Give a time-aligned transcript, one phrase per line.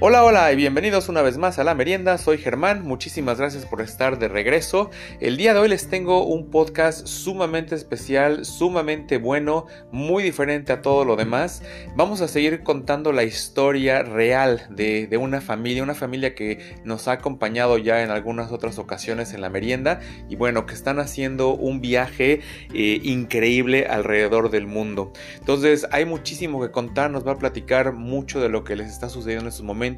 [0.00, 2.18] Hola, hola y bienvenidos una vez más a La Merienda.
[2.18, 4.90] Soy Germán, muchísimas gracias por estar de regreso.
[5.20, 10.82] El día de hoy les tengo un podcast sumamente especial, sumamente bueno, muy diferente a
[10.82, 11.62] todo lo demás.
[11.94, 17.12] Vamos a seguir contando la historia real de, una familia, una familia que nos ha
[17.12, 21.80] acompañado ya en algunas otras ocasiones en La Merienda y bueno, que están haciendo un
[21.80, 22.40] viaje
[22.74, 25.12] eh, increíble alrededor del mundo.
[25.38, 29.08] Entonces hay muchísimo que contar, nos va a platicar mucho de lo que les está
[29.08, 29.93] sucediendo en estos momentos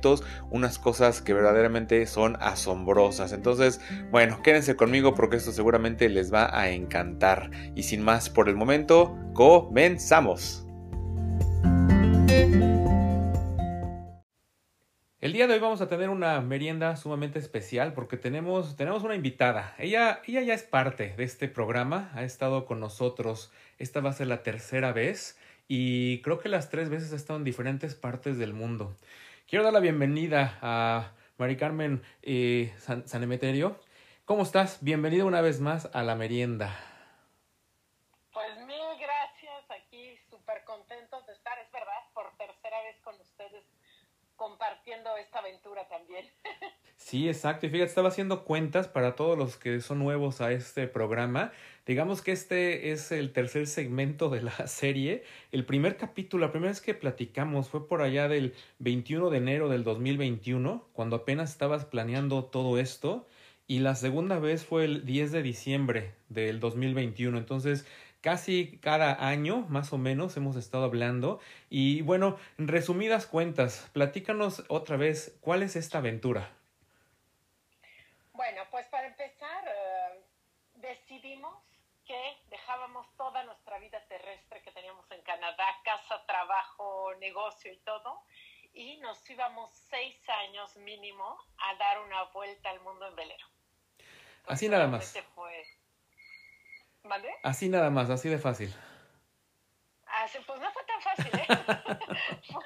[0.50, 3.32] unas cosas que verdaderamente son asombrosas.
[3.32, 7.50] Entonces, bueno, quédense conmigo porque esto seguramente les va a encantar.
[7.74, 10.66] Y sin más por el momento, comenzamos.
[15.26, 19.16] El día de hoy vamos a tener una merienda sumamente especial porque tenemos, tenemos una
[19.16, 19.74] invitada.
[19.76, 23.50] Ella, ella ya es parte de este programa, ha estado con nosotros.
[23.78, 27.38] Esta va a ser la tercera vez y creo que las tres veces ha estado
[27.40, 28.94] en diferentes partes del mundo.
[29.48, 33.78] Quiero dar la bienvenida a Mari Carmen eh, San, Sanemeterio.
[34.24, 34.82] ¿Cómo estás?
[34.82, 36.76] Bienvenida una vez más a la merienda.
[38.32, 43.64] Pues mil gracias, aquí súper contentos de estar, es verdad, por tercera vez con ustedes
[44.34, 46.28] compartiendo esta aventura también.
[46.96, 47.66] Sí, exacto.
[47.66, 51.52] Y fíjate, estaba haciendo cuentas para todos los que son nuevos a este programa.
[51.86, 55.22] Digamos que este es el tercer segmento de la serie.
[55.52, 59.68] El primer capítulo, la primera vez que platicamos fue por allá del 21 de enero
[59.68, 63.26] del 2021, cuando apenas estabas planeando todo esto.
[63.68, 67.38] Y la segunda vez fue el 10 de diciembre del 2021.
[67.38, 67.86] Entonces,
[68.20, 71.40] casi cada año, más o menos, hemos estado hablando.
[71.70, 76.50] Y bueno, en resumidas cuentas, platícanos otra vez, ¿cuál es esta aventura?
[78.32, 80.20] Bueno, pues para empezar, eh,
[80.74, 81.54] decidimos
[82.06, 88.22] que dejábamos toda nuestra vida terrestre que teníamos en Canadá, casa, trabajo, negocio y todo,
[88.72, 93.46] y nos íbamos seis años mínimo a dar una vuelta al mundo en velero.
[94.46, 95.16] así nada más.
[97.02, 97.34] ¿Mande?
[97.42, 98.72] Así nada más, así de fácil.
[100.06, 101.46] Así, pues no fue tan fácil, ¿eh?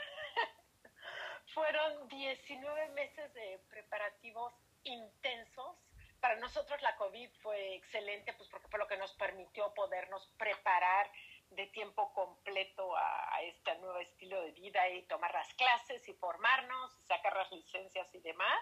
[1.54, 4.53] Fueron 19 meses de preparativos
[4.84, 5.76] intensos.
[6.20, 11.10] Para nosotros la COVID fue excelente, pues porque fue lo que nos permitió podernos preparar
[11.50, 16.97] de tiempo completo a, este nuevo estilo de vida y tomar las clases y formarnos,
[17.00, 18.60] y sacar las licencias y demás.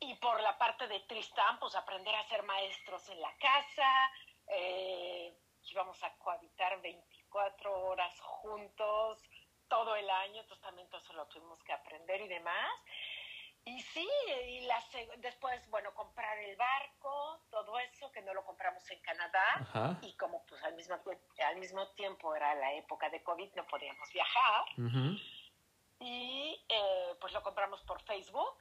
[0.00, 4.12] Y por la parte de Tristán, pues aprender a ser maestros en la casa,
[4.48, 5.34] eh,
[5.64, 9.22] íbamos a cohabitar 24 horas juntos
[9.68, 12.70] todo el año, entonces también todo eso lo tuvimos que aprender y demás.
[13.68, 14.08] Y sí,
[14.46, 14.82] y la,
[15.18, 19.98] después, bueno, comprar el barco, todo eso, que no lo compramos en Canadá.
[20.00, 20.98] Y como pues al mismo,
[21.46, 24.64] al mismo tiempo era la época de COVID, no podíamos viajar.
[26.00, 28.58] Y eh, pues lo compramos por Facebook.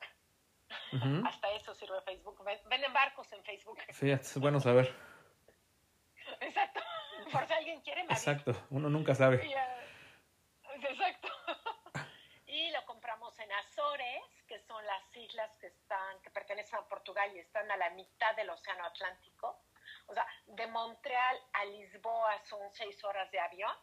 [1.26, 2.44] Hasta eso sirve Facebook.
[2.66, 3.80] Venden barcos en Facebook.
[3.94, 4.94] Sí, es bueno saber.
[6.42, 6.82] Exacto.
[7.32, 8.02] Por si alguien quiere.
[8.02, 8.52] Exacto.
[8.72, 9.50] Uno nunca sabe.
[10.82, 11.30] exacto.
[12.48, 17.32] y lo compramos en Azores que son las islas que están, que pertenecen a Portugal
[17.36, 19.62] y están a la mitad del Océano Atlántico.
[20.08, 23.76] O sea, de Montreal a Lisboa son seis horas de avión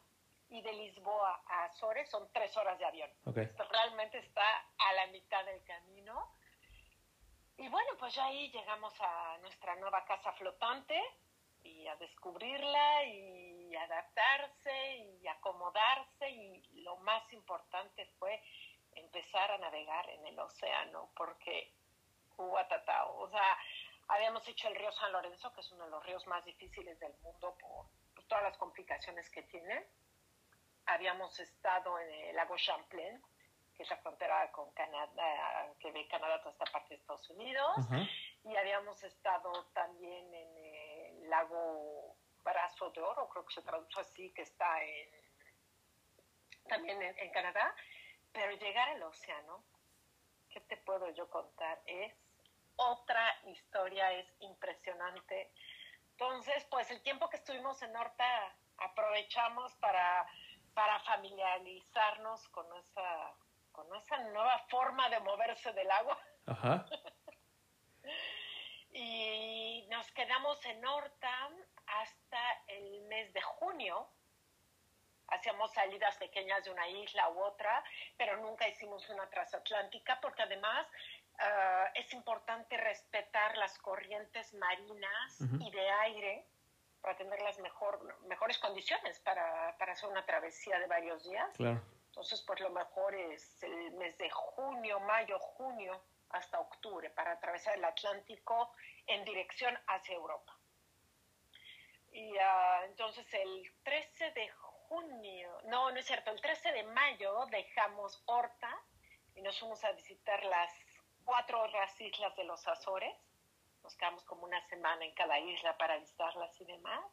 [0.48, 3.08] y de Lisboa a Azores son tres horas de avión.
[3.70, 6.34] realmente está a la mitad del camino.
[7.56, 11.00] Y bueno, pues ya ahí llegamos a nuestra nueva casa flotante
[11.62, 18.42] y a descubrirla y adaptarse y acomodarse y lo más importante fue
[19.14, 21.72] empezar a navegar en el océano, porque
[22.36, 23.58] Huatatao, o sea,
[24.08, 27.14] habíamos hecho el río San Lorenzo, que es uno de los ríos más difíciles del
[27.22, 27.86] mundo por,
[28.26, 29.86] todas las complicaciones que tiene.
[30.86, 33.22] Habíamos estado en el lago Champlain,
[33.76, 37.76] que es la frontera con Canadá, que ve Canadá toda esta parte de Estados Unidos,
[38.44, 44.32] y habíamos estado también en el lago Brazo de Oro, creo que se traduce así,
[44.32, 45.10] que está en,
[46.66, 47.74] también en Canadá,
[48.34, 49.64] pero llegar al océano,
[50.50, 51.80] ¿qué te puedo yo contar?
[51.86, 52.12] Es
[52.76, 55.52] otra historia, es impresionante.
[56.10, 60.26] Entonces, pues el tiempo que estuvimos en Horta aprovechamos para,
[60.74, 63.34] para familiarizarnos con esa,
[63.70, 66.18] con esa nueva forma de moverse del agua.
[66.46, 66.86] Ajá.
[68.92, 71.50] y nos quedamos en Horta
[71.86, 74.10] hasta el mes de junio
[75.28, 77.82] hacíamos salidas pequeñas de una isla u otra,
[78.16, 80.86] pero nunca hicimos una transatlántica porque además
[81.38, 86.46] ah, es importante respetar las corrientes marinas y de aire
[87.00, 91.50] para tener las mejor, mejores condiciones para, para, hacer una travesía de varios días.
[91.58, 96.00] Entonces, pues lo mejor es el mes de junio, mayo, junio,
[96.30, 98.72] hasta octubre, para atravesar el Atlántico
[99.06, 100.56] en dirección hacia Europa.
[102.12, 104.48] Y ah, entonces el 13 de
[104.88, 108.76] junio, no, no es cierto, el 13 de mayo dejamos Horta
[109.34, 110.72] y nos fuimos a visitar las
[111.24, 113.14] cuatro otras islas de los Azores.
[113.82, 117.04] Nos quedamos como una semana en cada isla para visitarlas y demás.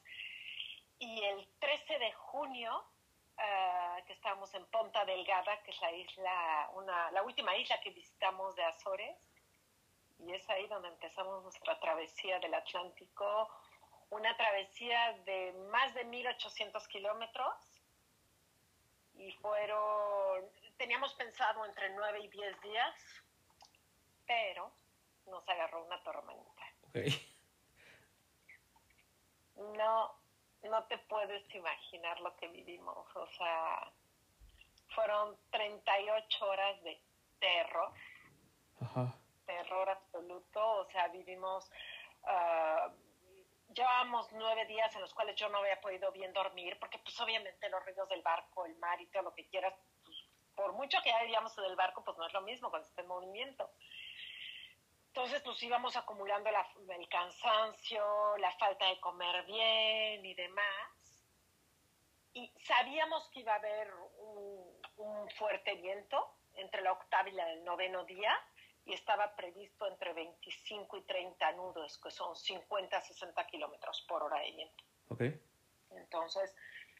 [0.99, 2.85] Y el 13 de junio,
[3.37, 7.89] ah, que estábamos en Ponta Delgada, que es la isla, una, la última isla que
[7.89, 9.17] visitamos de Azores,
[10.19, 13.49] y es ahí donde empezamos nuestra travesía del Atlántico
[14.11, 17.55] una travesía de más de 1800 kilómetros
[19.15, 20.45] y fueron,
[20.77, 22.95] teníamos pensado entre 9 y 10 días,
[24.27, 24.71] pero
[25.27, 26.61] nos agarró una tormenta.
[29.77, 30.13] No,
[30.63, 33.91] no te puedes imaginar lo que vivimos, o sea,
[34.89, 37.01] fueron 38 horas de
[37.39, 37.93] terror,
[39.45, 41.71] terror absoluto, o sea, vivimos...
[42.23, 43.10] Uh,
[43.73, 47.69] llevábamos nueve días en los cuales yo no había podido bien dormir, porque pues obviamente
[47.69, 49.73] los ruidos del barco, el mar y todo lo que quieras,
[50.03, 50.17] pues,
[50.55, 53.01] por mucho que ya vivíamos en el barco, pues no es lo mismo cuando está
[53.01, 53.69] en movimiento.
[55.07, 61.25] Entonces, pues íbamos acumulando el cansancio, la falta de comer bien y demás.
[62.33, 68.05] Y sabíamos que iba a haber un, fuerte viento entre la octava y el noveno
[68.05, 68.33] día
[68.85, 74.23] y estaba previsto entre 25 y 30 nudos, que son 50 a 60 kilómetros por
[74.23, 74.83] hora de viento.
[75.09, 75.41] Okay.
[75.91, 76.55] Entonces,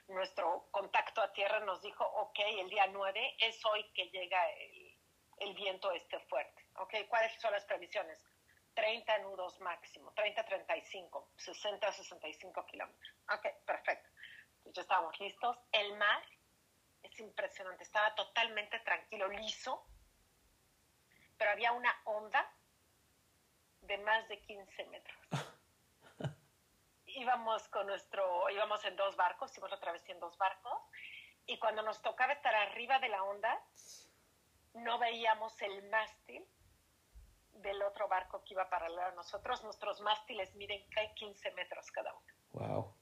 [0.07, 4.97] nuestro contacto a tierra nos dijo, ok, el día 9 es hoy que llega el,
[5.39, 6.65] el viento este fuerte.
[6.75, 8.23] Ok, ¿cuáles son las previsiones?
[8.73, 13.15] 30 nudos máximo, 30 35, 60 65 kilómetros.
[13.33, 14.09] Ok, perfecto.
[14.57, 15.57] Entonces ya estábamos listos.
[15.71, 16.23] El mar
[17.03, 19.90] es impresionante, estaba totalmente tranquilo, liso
[21.41, 22.47] pero había una onda
[23.81, 25.17] de más de 15 metros.
[27.07, 30.79] íbamos con nuestro, íbamos en dos barcos, hicimos la travesía en dos barcos,
[31.47, 33.59] y cuando nos tocaba estar arriba de la onda,
[34.75, 36.47] no veíamos el mástil
[37.53, 39.63] del otro barco que iba paralelo a nosotros.
[39.63, 42.33] Nuestros mástiles miden 15 metros cada uno.
[42.51, 42.95] Wow.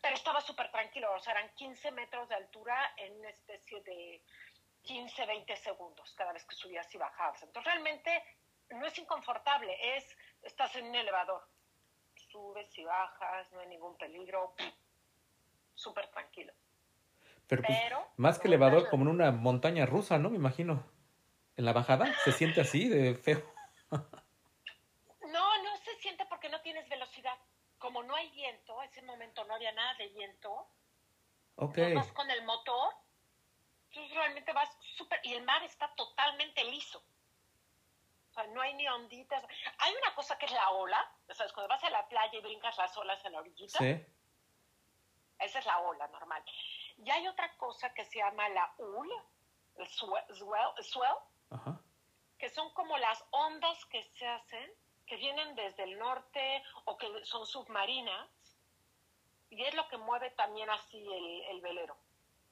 [0.00, 4.24] Pero estaba súper tranquilo, o sea, eran 15 metros de altura en una especie de
[4.84, 7.42] 15, 20 segundos cada vez que subías y bajabas.
[7.42, 8.22] Entonces realmente
[8.70, 11.42] no es inconfortable, es, estás en un elevador,
[12.30, 14.54] subes y bajas, no hay ningún peligro,
[15.74, 16.52] súper tranquilo.
[17.46, 17.78] Pero, pues,
[18.16, 20.30] más que elevador, como en una montaña rusa, ¿no?
[20.30, 20.84] Me imagino.
[21.56, 23.42] En la bajada se siente así de feo.
[23.90, 27.36] no, no se siente porque no tienes velocidad.
[27.78, 30.68] Como no hay viento, en ese momento no había nada de viento.
[31.56, 31.78] Ok.
[31.94, 32.92] vas con el motor
[33.94, 37.02] tú realmente vas súper, y el mar está totalmente liso.
[38.30, 39.44] O sea, no hay ni onditas.
[39.78, 41.52] Hay una cosa que es la ola, ¿sabes?
[41.52, 43.78] Cuando vas a la playa y brincas las olas en la orillita.
[43.78, 44.04] Sí.
[45.38, 46.44] Esa es la ola normal.
[46.98, 49.08] Y hay otra cosa que se llama la ul,
[49.76, 51.14] el swell,
[52.38, 54.72] que son como las ondas que se hacen,
[55.06, 58.28] que vienen desde el norte o que son submarinas,
[59.50, 61.96] y es lo que mueve también así el, el velero.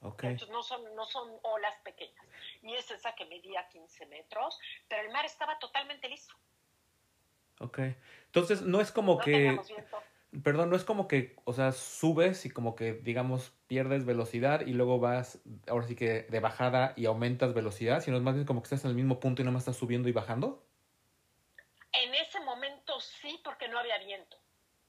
[0.03, 2.25] Entonces no son, no son olas pequeñas.
[2.61, 6.33] Y es esa que medía 15 metros, pero el mar estaba totalmente liso.
[7.59, 7.79] Ok.
[8.25, 9.59] Entonces no es como que...
[10.43, 14.73] Perdón, no es como que, o sea, subes y como que, digamos, pierdes velocidad y
[14.73, 18.61] luego vas, ahora sí que de bajada y aumentas velocidad, sino es más bien como
[18.61, 20.65] que estás en el mismo punto y nada más estás subiendo y bajando.
[21.91, 24.35] En ese momento sí, porque no había viento.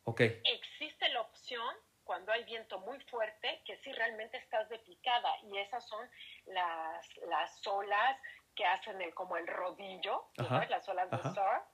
[0.05, 0.23] Ok.
[0.23, 5.59] Existe la opción cuando hay viento muy fuerte, que sí realmente estás de picada y
[5.59, 6.09] esas son
[6.47, 8.19] las, las olas
[8.55, 11.65] que hacen el, como el rodillo, las olas de surf,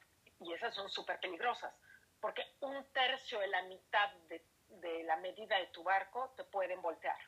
[0.40, 1.74] y esas son súper peligrosas,
[2.20, 6.80] porque un tercio de la mitad de, de, la medida de tu barco te pueden
[6.80, 7.18] voltear.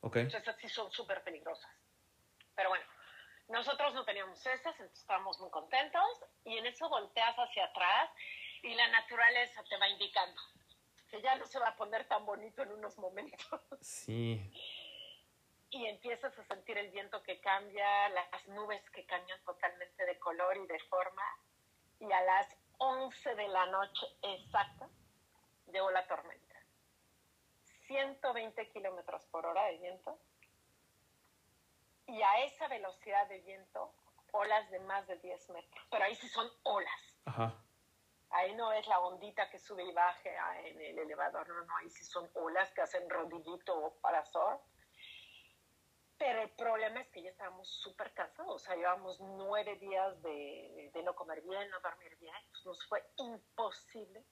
[0.00, 0.22] Okay.
[0.22, 1.70] Entonces esas sí son súper peligrosas.
[2.54, 2.84] Pero bueno,
[3.48, 8.10] nosotros no teníamos esas, entonces estábamos muy contentos y en eso volteas hacia atrás
[8.62, 10.40] y la naturaleza te va indicando
[11.08, 13.60] que ya no se va a poner tan bonito en unos momentos.
[13.80, 14.52] Sí.
[15.70, 20.56] Y empiezas a sentir el viento que cambia, las nubes que cambian totalmente de color
[20.56, 21.22] y de forma.
[22.00, 24.88] Y a las 11 de la noche exacta
[25.66, 26.54] llegó la tormenta.
[27.86, 30.18] 120 kilómetros por hora de viento.
[32.06, 33.94] Y a esa velocidad de viento,
[34.32, 35.86] olas de más de 10 metros.
[35.90, 37.20] Pero ahí sí son olas.
[37.26, 37.62] Ajá.
[38.30, 41.88] Ahí no es la ondita que sube y baje en el elevador, no, no, ahí
[41.88, 44.58] sí son olas que hacen rodillito o parasol.
[46.18, 51.02] Pero tema es que ya estábamos súper cansados, o sea, llevamos nueve días de, de,
[51.02, 54.24] no comer bien, no dormir bien, pues nos fue imposible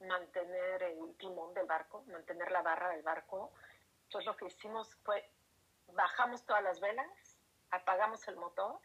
[0.00, 3.52] mantener el timón del barco, mantener la barra del barco.
[4.04, 5.28] Entonces lo que hicimos fue,
[5.88, 7.36] bajamos todas las velas,
[7.70, 8.80] apagamos el motor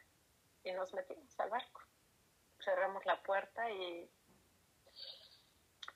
[0.64, 1.83] y nos metimos al barco.
[2.64, 4.10] Cerramos la puerta y,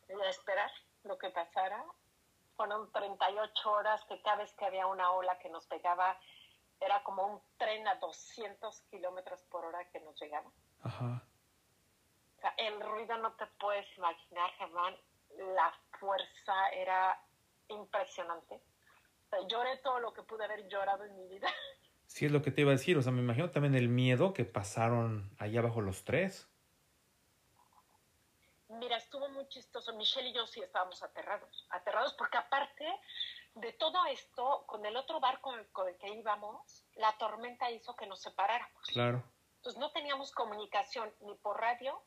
[0.10, 0.72] y a esperar
[1.04, 1.84] lo que pasara.
[2.56, 6.20] Fueron 38 horas que cada vez que había una ola que nos pegaba,
[6.80, 10.52] era como un tren a 200 kilómetros por hora que nos llegaba.
[10.82, 11.24] Ajá.
[12.38, 14.96] O sea, el ruido no te puedes imaginar, Germán.
[15.56, 17.20] La fuerza era
[17.68, 18.56] impresionante.
[18.56, 21.48] O sea, lloré todo lo que pude haber llorado en mi vida.
[22.06, 22.98] Sí, es lo que te iba a decir.
[22.98, 26.50] O sea, me imagino también el miedo que pasaron allá abajo los tres.
[28.78, 29.94] Mira, estuvo muy chistoso.
[29.94, 31.68] Michelle y yo sí estábamos aterrados.
[31.70, 32.86] Aterrados porque aparte
[33.56, 38.06] de todo esto, con el otro barco con el que íbamos, la tormenta hizo que
[38.06, 38.84] nos separáramos.
[38.88, 39.24] Claro.
[39.58, 42.02] Entonces no teníamos comunicación ni por radio,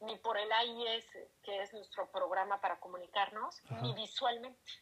[0.00, 1.06] ni por el AIS,
[1.42, 4.72] que es nuestro programa para comunicarnos, ni visualmente.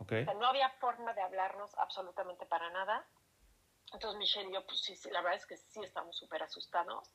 [0.00, 0.24] Okay.
[0.36, 3.04] no había forma de hablarnos absolutamente para nada.
[3.92, 7.10] Entonces Michelle y yo, pues sí, sí la verdad es que sí estamos súper asustados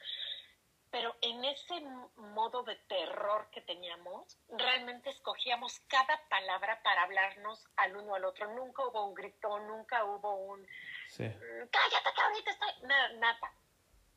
[0.93, 1.81] pero en ese
[2.17, 8.53] modo de terror que teníamos, realmente escogíamos cada palabra para hablarnos al uno al otro.
[8.53, 10.63] Nunca hubo un grito, nunca hubo un
[11.07, 11.23] sí.
[11.23, 12.69] Mm, cállate que ahorita estoy.
[12.83, 13.53] Nada, nada.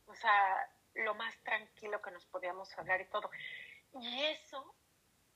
[0.04, 3.30] O sea, lo más tranquilo que nos podíamos hablar y todo.
[3.99, 4.75] Y eso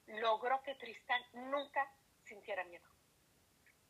[0.09, 1.91] logró que Tristán nunca
[2.23, 2.87] sintiera miedo.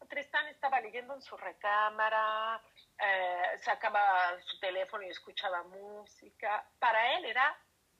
[0.09, 2.61] Tristán estaba leyendo en su recámara,
[2.99, 6.69] eh, sacaba su teléfono y escuchaba música.
[6.79, 7.57] Para él era,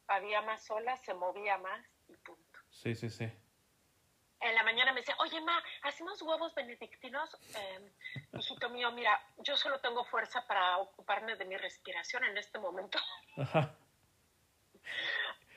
[0.09, 2.59] había más olas, se movía más y punto.
[2.71, 3.31] Sí, sí, sí.
[4.41, 7.37] En la mañana me decía, oye, ma, ¿hacemos huevos benedictinos?
[7.55, 7.93] Eh,
[8.33, 12.99] hijito mío, mira, yo solo tengo fuerza para ocuparme de mi respiración en este momento.
[13.37, 13.75] Ajá.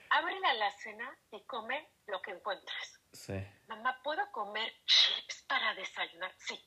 [0.09, 3.02] Abre la alacena y come lo que encuentres.
[3.13, 3.33] Sí.
[3.67, 6.33] Mamá, ¿puedo comer chips para desayunar?
[6.37, 6.59] Sí.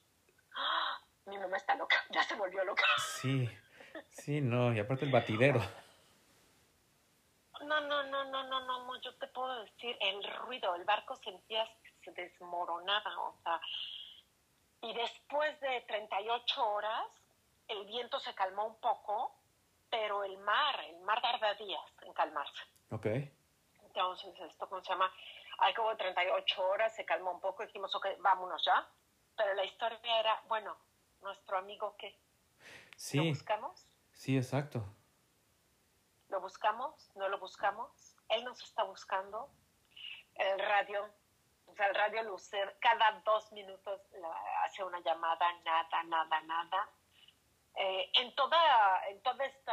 [0.56, 1.02] ¡Ah!
[1.26, 2.84] mi mamá está loca, ya se volvió loca.
[2.98, 3.48] Sí,
[4.08, 5.60] sí, no, y aparte el batidero.
[7.62, 11.68] No, no, no, no, no, no, yo te puedo decir, el ruido, el barco sentías
[11.82, 13.60] que se desmoronaba, o sea,
[14.82, 17.06] y después de 38 horas,
[17.66, 19.34] el viento se calmó un poco,
[19.90, 22.62] pero el mar, el mar tarda días en calmarse.
[22.90, 23.06] Ok.
[23.82, 25.10] Entonces, esto, ¿cómo se llama?
[25.58, 28.88] Al cabo de 38 horas se calmó un poco y dijimos, ok, vámonos ya.
[29.36, 30.76] Pero la historia era, bueno,
[31.22, 32.18] nuestro amigo qué?
[32.96, 33.18] Sí.
[33.18, 33.86] ¿Lo buscamos?
[34.12, 34.84] Sí, exacto.
[36.28, 37.10] ¿Lo buscamos?
[37.14, 38.16] ¿No lo buscamos?
[38.28, 39.50] Él nos está buscando.
[40.34, 41.08] El radio,
[41.66, 44.00] o sea, el radio Lucer, cada dos minutos
[44.64, 46.90] hace una llamada, nada, nada, nada.
[47.74, 49.72] Eh, en, toda, en todo este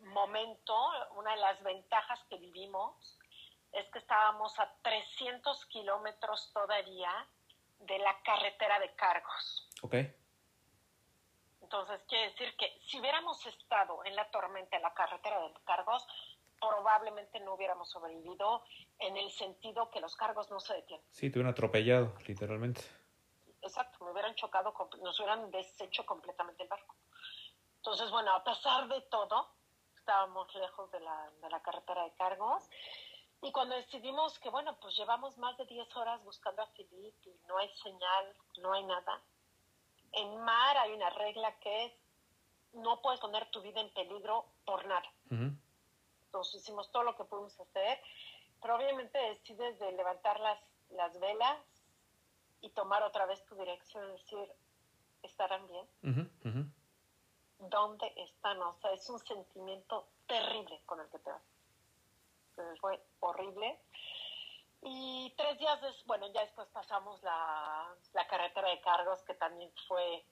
[0.00, 0.76] momento,
[1.12, 3.18] una de las ventajas que vivimos
[3.74, 7.10] es que estábamos a 300 kilómetros todavía
[7.80, 9.68] de la carretera de cargos.
[9.82, 9.94] Ok.
[11.60, 16.06] Entonces, quiere decir que si hubiéramos estado en la tormenta, en la carretera de cargos,
[16.60, 18.62] probablemente no hubiéramos sobrevivido
[18.98, 21.06] en el sentido que los cargos no se detienen.
[21.10, 22.82] Sí, te hubieran atropellado, literalmente.
[23.62, 26.94] Exacto, me hubieran chocado, nos hubieran deshecho completamente el barco.
[27.76, 29.54] Entonces, bueno, a pesar de todo,
[29.96, 32.68] estábamos lejos de la, de la carretera de cargos.
[33.44, 37.38] Y cuando decidimos que, bueno, pues llevamos más de 10 horas buscando a Filipe y
[37.46, 39.22] no hay señal, no hay nada,
[40.12, 41.92] en mar hay una regla que es
[42.72, 45.12] no puedes poner tu vida en peligro por nada.
[46.24, 48.00] Entonces hicimos todo lo que pudimos hacer,
[48.62, 50.58] pero obviamente decides de levantar las,
[50.88, 51.58] las velas
[52.62, 54.52] y tomar otra vez tu dirección y decir,
[55.22, 55.86] ¿estarán bien?
[57.58, 58.60] ¿Dónde están?
[58.62, 61.53] O sea, es un sentimiento terrible con el que te vas.
[62.80, 63.80] Fue horrible.
[64.82, 69.72] Y tres días después, bueno, ya después pasamos la, la, carretera de cargos, que también
[69.88, 70.24] fue,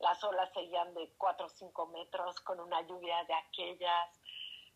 [0.00, 4.20] las olas seguían de 4 o 5 metros, con una lluvia de aquellas.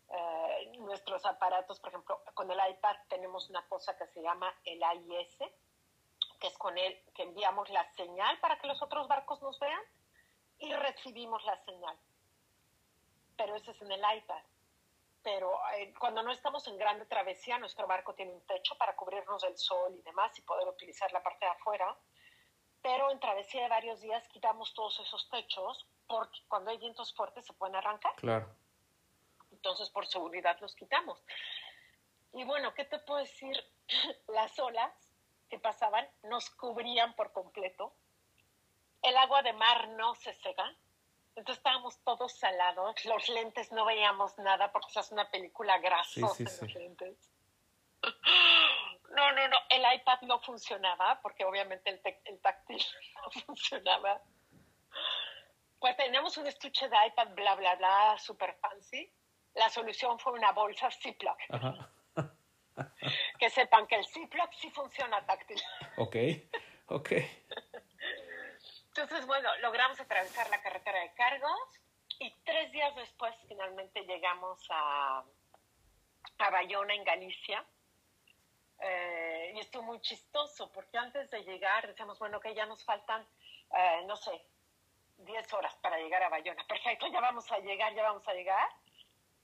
[0.07, 4.81] Eh, nuestros aparatos, por ejemplo, con el iPad tenemos una cosa que se llama el
[4.81, 5.37] AIS,
[6.39, 9.81] que es con él que enviamos la señal para que los otros barcos nos vean
[10.59, 11.97] y recibimos la señal.
[13.35, 14.43] Pero eso es en el iPad
[15.25, 19.41] pero eh, cuando no estamos en grande travesía, nuestro barco tiene un techo para cubrirnos
[19.41, 21.97] del sol y demás y poder utilizar la parte de afuera.
[22.83, 27.43] Pero en travesía de varios días quitamos todos esos techos porque cuando hay vientos fuertes
[27.43, 28.13] se pueden arrancar.
[28.17, 28.55] Claro.
[29.49, 31.25] Entonces, por seguridad los quitamos.
[32.33, 33.57] Y bueno, ¿qué te puedo decir?
[34.27, 34.93] Las olas
[35.49, 37.95] que pasaban nos cubrían por completo.
[39.01, 40.77] el agua de mar no se seca.
[41.35, 46.45] Entonces estábamos todos salados, los lentes no veíamos nada porque es una película grasosa en
[46.45, 47.31] los lentes.
[49.09, 52.77] No, no, no, el iPad no funcionaba porque obviamente el, el táctil
[53.15, 54.21] no funcionaba.
[55.79, 59.11] Pues teníamos un estuche de iPad, bla, bla, bla, super fancy.
[59.53, 61.37] La solución fue una bolsa Ziploc.
[63.39, 65.61] que sepan que el Ziploc sí funciona táctil.
[65.97, 66.15] Ok,
[66.87, 67.11] ok.
[68.97, 71.81] Entonces, bueno, logramos atravesar la carretera de cargos
[72.17, 75.21] y tres días después finalmente llegamos a,
[76.37, 77.65] a Bayona, en Galicia.
[78.79, 83.27] Eh, y estuvo muy chistoso porque antes de llegar decíamos, bueno, que ya nos faltan,
[83.77, 84.41] eh, no sé,
[85.17, 86.65] 10 horas para llegar a Bayona.
[86.65, 88.69] Perfecto, ya vamos a llegar, ya vamos a llegar.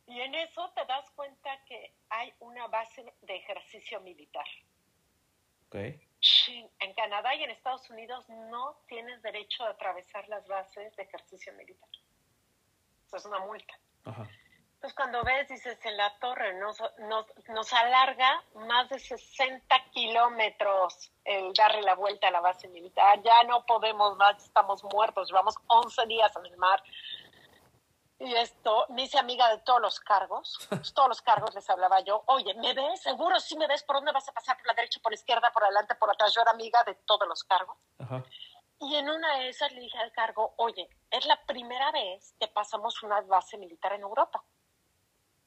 [0.08, 4.46] Y en eso te das cuenta que hay una base de ejercicio militar.
[5.68, 6.11] Okay
[6.80, 11.54] en Canadá y en Estados Unidos no tienes derecho a atravesar las bases de ejercicio
[11.54, 11.90] militar.
[13.08, 13.74] Eso es una multa.
[14.06, 21.12] Entonces cuando ves, dices, en la torre nos, nos, nos alarga más de 60 kilómetros
[21.24, 23.22] el darle la vuelta a la base militar.
[23.24, 25.30] Ya no podemos más, estamos muertos.
[25.30, 26.82] Llevamos 11 días en el mar.
[28.24, 32.22] Y esto, me hice amiga de todos los cargos, todos los cargos les hablaba yo,
[32.28, 33.02] oye, ¿me ves?
[33.02, 34.58] Seguro sí me ves, ¿por dónde vas a pasar?
[34.58, 36.32] ¿Por la derecha, por la izquierda, por adelante, por atrás?
[36.32, 37.76] Yo era amiga de todos los cargos.
[38.80, 42.48] Y en una de esas le dije al cargo, oye, es la primera vez que
[42.48, 44.44] pasamos una base militar en Europa.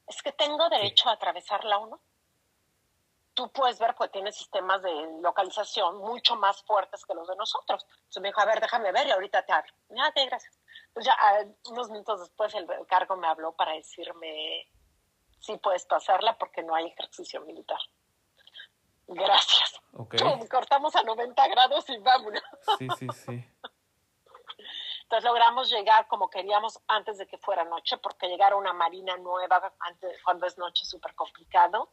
[0.07, 2.01] Es que tengo derecho a atravesarla o no.
[3.35, 7.85] Tú puedes ver, pues tiene sistemas de localización mucho más fuertes que los de nosotros.
[7.89, 9.71] Entonces me dijo, a ver, déjame ver y ahorita te hablo.
[9.91, 10.59] Ok, gracias.
[11.01, 14.67] Ya ah, unos minutos después el, cargo me habló para decirme
[15.39, 17.79] si puedes pasarla porque no hay ejercicio militar.
[19.07, 19.81] Gracias.
[20.49, 22.43] cortamos a 90 grados y vámonos.
[22.79, 23.45] Sí, sí, sí.
[25.03, 29.15] Entonces logramos llegar como queríamos antes de que fuera noche, porque llegar a una marina
[29.17, 31.91] nueva antes, cuando es noche es súper complicado.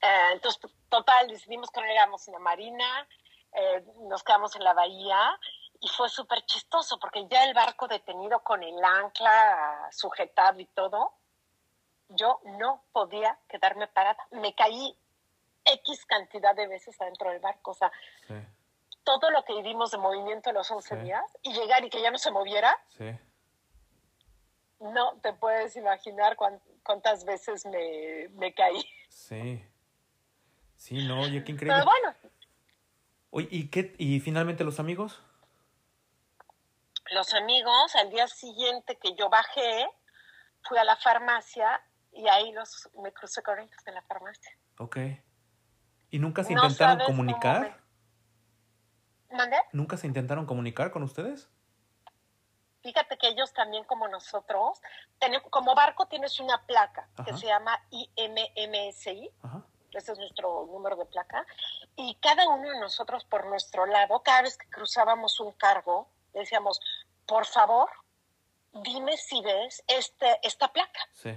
[0.00, 3.08] Eh, entonces, total, decidimos que no llegamos a la marina,
[3.52, 5.40] eh, nos quedamos en la bahía
[5.80, 11.12] y fue súper chistoso porque ya el barco detenido con el ancla sujetado y todo,
[12.08, 14.26] yo no podía quedarme parada.
[14.30, 14.96] Me caí
[15.64, 17.72] X cantidad de veces adentro del barco.
[17.72, 17.90] O sea,
[19.04, 22.10] todo lo que vivimos de movimiento en los 11 días y llegar y que ya
[22.10, 22.76] no se moviera,
[24.80, 26.36] no te puedes imaginar
[26.82, 28.84] cuántas veces me, me, caí.
[29.08, 29.64] Sí.
[30.76, 31.82] Sí, no, oye, qué increíble.
[31.82, 32.14] Pero bueno.
[33.30, 35.22] Oye, ¿y, qué, ¿y finalmente los amigos?
[37.12, 39.88] Los amigos, al día siguiente que yo bajé,
[40.62, 41.80] fui a la farmacia
[42.12, 44.56] y ahí los me crucé con ellos en la farmacia.
[44.78, 44.98] Ok.
[46.10, 47.80] ¿Y nunca se intentaron comunicar?
[49.72, 51.50] ¿Nunca se intentaron comunicar con ustedes?
[52.82, 54.80] Fíjate que ellos también como nosotros,
[55.50, 59.30] como barco tienes una placa que se llama IMMSI.
[59.92, 61.44] Ese es nuestro número de placa.
[61.96, 66.80] Y cada uno de nosotros por nuestro lado, cada vez que cruzábamos un cargo, decíamos,
[67.26, 67.90] por favor,
[68.72, 71.00] dime si ves este, esta placa.
[71.12, 71.36] Sí.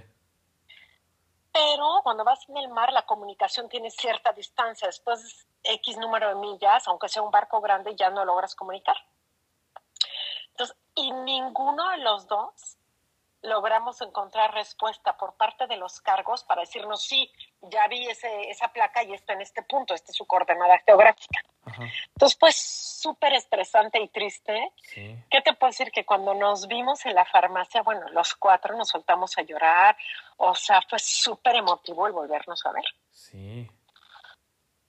[1.52, 4.86] Pero cuando vas en el mar, la comunicación tiene cierta distancia.
[4.86, 8.96] Después de X número de millas, aunque sea un barco grande, ya no logras comunicar.
[10.50, 12.78] Entonces, y ninguno de los dos
[13.42, 17.30] logramos encontrar respuesta por parte de los cargos para decirnos, sí,
[17.62, 21.40] ya vi ese, esa placa y está en este punto, esta es su coordenada geográfica.
[22.14, 24.72] Entonces, pues súper estresante y triste.
[24.94, 25.90] ¿Qué te puedo decir?
[25.92, 29.96] Que cuando nos vimos en la farmacia, bueno, los cuatro nos soltamos a llorar,
[30.36, 32.84] o sea, fue súper emotivo el volvernos a ver.
[33.10, 33.70] Sí.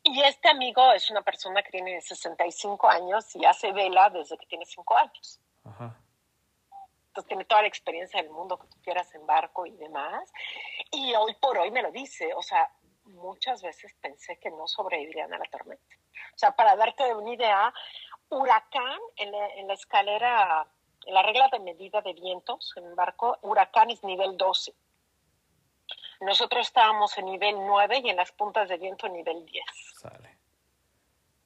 [0.04, 4.48] Y este amigo es una persona que tiene 65 años y hace vela desde que
[4.48, 5.40] tiene 5 años.
[7.12, 10.32] Entonces tiene toda la experiencia del mundo que tú quieras en barco y demás.
[10.92, 12.72] Y hoy por hoy me lo dice, o sea,
[13.04, 15.96] muchas veces pensé que no sobrevivirían a la tormenta.
[16.34, 17.74] O sea, para darte una idea,
[18.30, 20.66] huracán en la, en la escalera,
[21.06, 24.74] en la regla de medida de vientos en el barco, huracán es nivel 12.
[26.22, 29.66] Nosotros estábamos en nivel 9 y en las puntas de viento nivel 10.
[30.00, 30.38] Sale.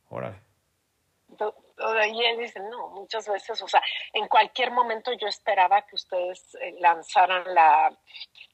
[0.10, 0.40] Órale.
[1.78, 3.82] Y él dice, no, muchas veces, o sea,
[4.14, 7.98] en cualquier momento yo esperaba que ustedes eh, lanzaran la,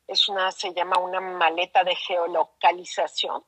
[0.08, 3.46] es una, se llama una maleta de geolocalización,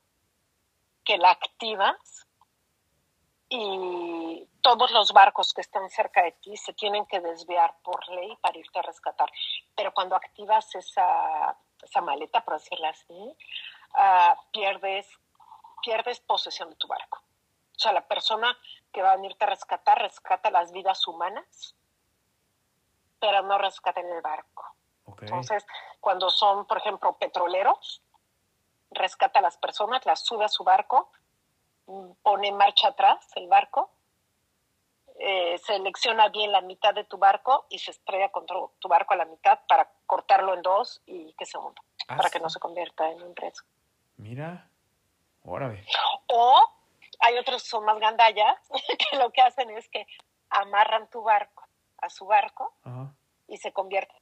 [1.04, 2.28] que la activas
[3.50, 8.36] y todos los barcos que están cerca de ti se tienen que desviar por ley
[8.42, 9.30] para irte a rescatar.
[9.76, 15.08] Pero cuando activas esa, esa maleta, por decirlo así, uh, pierdes,
[15.82, 17.23] pierdes posesión de tu barco.
[17.84, 18.58] O sea, la persona
[18.93, 21.76] que va a venirte a rescatar, rescata las vidas humanas,
[23.19, 24.74] pero no rescata en el barco.
[25.19, 25.65] Entonces,
[26.00, 28.02] cuando son, por ejemplo, petroleros,
[28.89, 31.12] rescata a las personas, las sube a su barco,
[32.22, 33.91] pone en marcha atrás el barco,
[35.19, 39.17] eh, selecciona bien la mitad de tu barco y se estrella contra tu barco a
[39.17, 42.62] la mitad para cortarlo en dos y que se hunda, ah, para que no se
[42.62, 43.67] convierta en un riesgo.
[44.15, 44.69] Mira,
[45.43, 45.86] órale.
[46.28, 46.83] O
[47.24, 48.56] hay otros que son más gandallas
[49.00, 50.06] que lo que hacen es que
[50.50, 52.76] amarran tu barco a su barco
[53.48, 54.14] y se convierte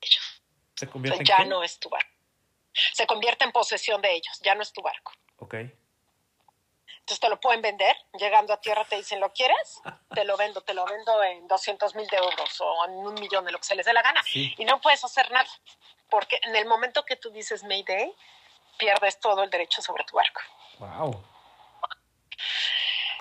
[0.00, 0.42] ellos.
[0.74, 2.10] ¿Se convierte ya no es tu barco.
[2.92, 5.12] Se convierte en posesión de ellos, ya no es tu barco.
[5.38, 5.54] Ok.
[5.54, 9.80] Entonces te lo pueden vender, llegando a tierra te dicen, ¿lo quieres?
[10.14, 13.44] Te lo vendo, te lo vendo en 200 mil de euros o en un millón,
[13.44, 14.20] de lo que se les dé la gana.
[14.34, 15.48] Y no puedes hacer nada,
[16.08, 18.12] porque en el momento que tú dices Mayday,
[18.76, 20.40] pierdes todo el derecho sobre tu barco.
[20.80, 21.24] Wow.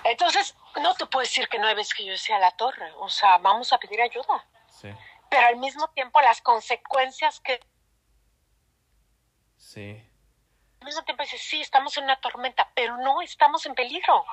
[0.03, 3.10] Entonces, no te puedo decir que no hay veces que yo decía la torre, o
[3.10, 4.45] sea, vamos a pedir ayuda.
[4.69, 4.89] Sí.
[5.29, 7.60] Pero al mismo tiempo las consecuencias que...
[9.58, 10.03] Sí.
[10.79, 14.25] Al mismo tiempo dices, sí, estamos en una tormenta, pero no estamos en peligro.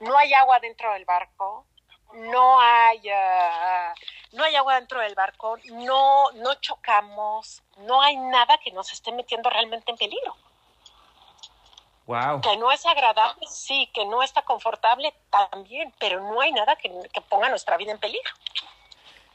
[0.00, 1.66] No hay agua dentro del barco,
[2.14, 3.94] no hay, ah,
[4.32, 9.12] no hay agua dentro del barco, no, no chocamos, no hay nada que nos esté
[9.12, 10.36] metiendo realmente en peligro.
[12.10, 12.40] Wow.
[12.40, 16.90] Que no es agradable, sí, que no está confortable también, pero no hay nada que,
[17.12, 18.32] que ponga nuestra vida en peligro.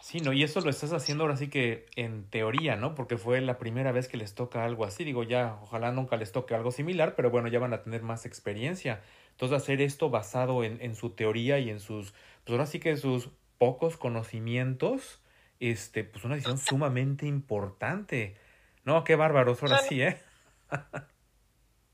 [0.01, 2.93] Sí, no, y eso lo estás haciendo ahora sí que en teoría, ¿no?
[2.93, 5.05] Porque fue la primera vez que les toca algo así.
[5.05, 8.25] Digo, ya, ojalá nunca les toque algo similar, pero bueno, ya van a tener más
[8.25, 9.01] experiencia.
[9.31, 12.11] Entonces, hacer esto basado en, en su teoría y en sus,
[12.43, 15.21] pues ahora sí que sus pocos conocimientos,
[15.61, 18.35] este, pues una decisión sumamente importante.
[18.83, 20.21] No, qué bárbaros, ahora sí, ¿eh?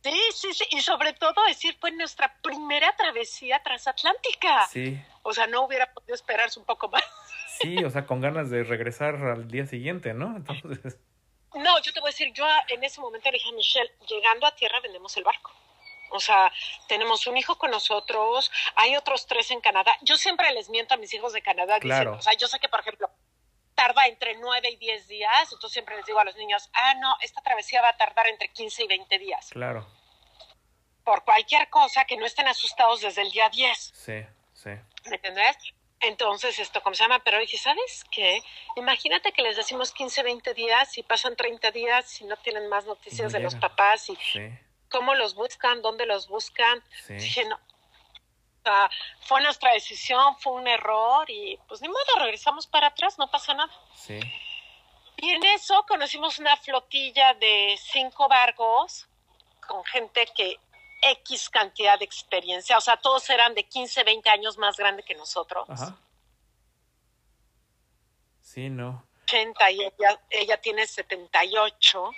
[0.03, 4.65] Sí, sí, sí, y sobre todo decir, fue nuestra primera travesía transatlántica.
[4.67, 4.99] Sí.
[5.21, 7.03] O sea, no hubiera podido esperarse un poco más.
[7.59, 10.35] Sí, o sea, con ganas de regresar al día siguiente, ¿no?
[10.35, 10.97] Entonces.
[11.53, 14.47] No, yo te voy a decir, yo en ese momento le dije a Michelle, llegando
[14.47, 15.51] a tierra vendemos el barco.
[16.11, 16.51] O sea,
[16.87, 19.95] tenemos un hijo con nosotros, hay otros tres en Canadá.
[20.01, 22.17] Yo siempre les miento a mis hijos de Canadá claro.
[22.17, 23.09] o sea, yo sé que, por ejemplo,
[23.75, 27.15] tarda entre nueve y diez días, entonces siempre les digo a los niños, ah, no,
[27.21, 29.49] esta travesía va a tardar entre 15 y 20 días.
[29.51, 29.87] Claro.
[31.03, 33.91] Por cualquier cosa que no estén asustados desde el día 10.
[33.93, 34.69] Sí, sí.
[35.05, 35.57] ¿Me entendés?
[36.01, 37.19] Entonces, esto, ¿cómo se llama?
[37.23, 38.41] Pero dije, ¿sabes qué?
[38.75, 42.85] Imagínate que les decimos 15, 20 días y pasan 30 días y no tienen más
[42.85, 44.17] noticias de los papás y
[44.89, 46.83] cómo los buscan, dónde los buscan.
[47.07, 47.59] Dije, no,
[48.63, 48.89] sea,
[49.21, 53.53] fue nuestra decisión, fue un error y pues ni modo, regresamos para atrás, no pasa
[53.53, 53.71] nada.
[53.95, 54.19] Sí.
[55.17, 59.07] Y en eso conocimos una flotilla de cinco barcos
[59.67, 60.59] con gente que
[61.01, 65.15] X cantidad de experiencia, o sea, todos eran de 15, 20 años más grande que
[65.15, 65.67] nosotros.
[65.69, 65.97] Ajá.
[68.41, 69.05] Sí, no.
[69.23, 72.11] 80 y ella, ella tiene 78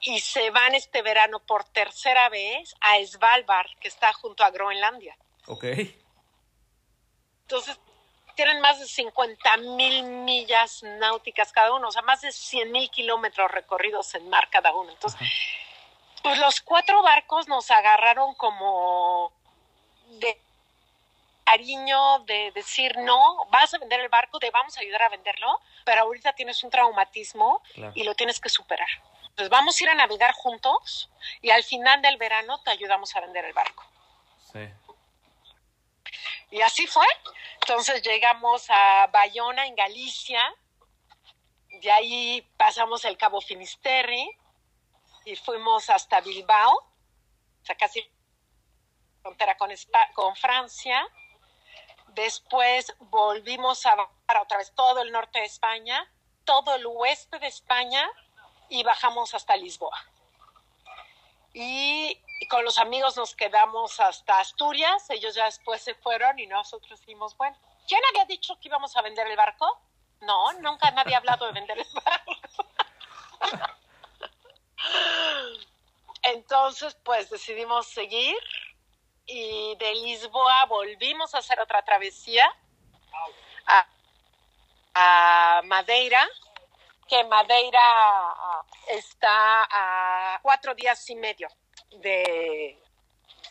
[0.00, 5.16] y se van este verano por tercera vez a Svalbard, que está junto a Groenlandia.
[5.48, 5.64] Ok.
[7.42, 7.78] Entonces,
[8.34, 12.90] tienen más de 50 mil millas náuticas cada uno, o sea, más de 100 mil
[12.90, 14.92] kilómetros recorridos en mar cada uno.
[14.92, 15.20] Entonces,
[16.22, 19.32] pues los cuatro barcos nos agarraron como
[20.20, 20.40] de
[21.44, 25.60] cariño de decir, no, vas a vender el barco, te vamos a ayudar a venderlo,
[25.84, 27.62] pero ahorita tienes un traumatismo
[27.94, 28.88] y lo tienes que superar.
[29.30, 33.20] Entonces vamos a ir a navegar juntos y al final del verano te ayudamos a
[33.20, 33.84] vender el barco.
[34.52, 34.60] Sí.
[36.50, 37.06] Y así fue.
[37.60, 40.42] Entonces llegamos a Bayona, en Galicia.
[41.82, 44.38] De ahí pasamos el Cabo Finisterre
[45.24, 48.02] y fuimos hasta Bilbao, o sea, casi
[49.20, 49.70] frontera con,
[50.14, 51.06] con Francia.
[52.08, 56.10] Después volvimos a bajar otra vez todo el norte de España,
[56.44, 58.10] todo el oeste de España
[58.70, 59.98] y bajamos hasta Lisboa.
[61.60, 62.16] Y
[62.48, 67.36] con los amigos nos quedamos hasta Asturias, ellos ya después se fueron y nosotros dijimos,
[67.36, 69.66] bueno, ¿quién había dicho que íbamos a vender el barco?
[70.20, 72.32] No, nunca nadie ha hablado de vender el barco.
[76.22, 78.36] Entonces, pues decidimos seguir
[79.26, 82.48] y de Lisboa volvimos a hacer otra travesía
[83.66, 83.86] a,
[84.94, 86.24] a Madeira,
[87.08, 91.48] que Madeira ah, está a cuatro días y medio
[92.00, 92.78] de,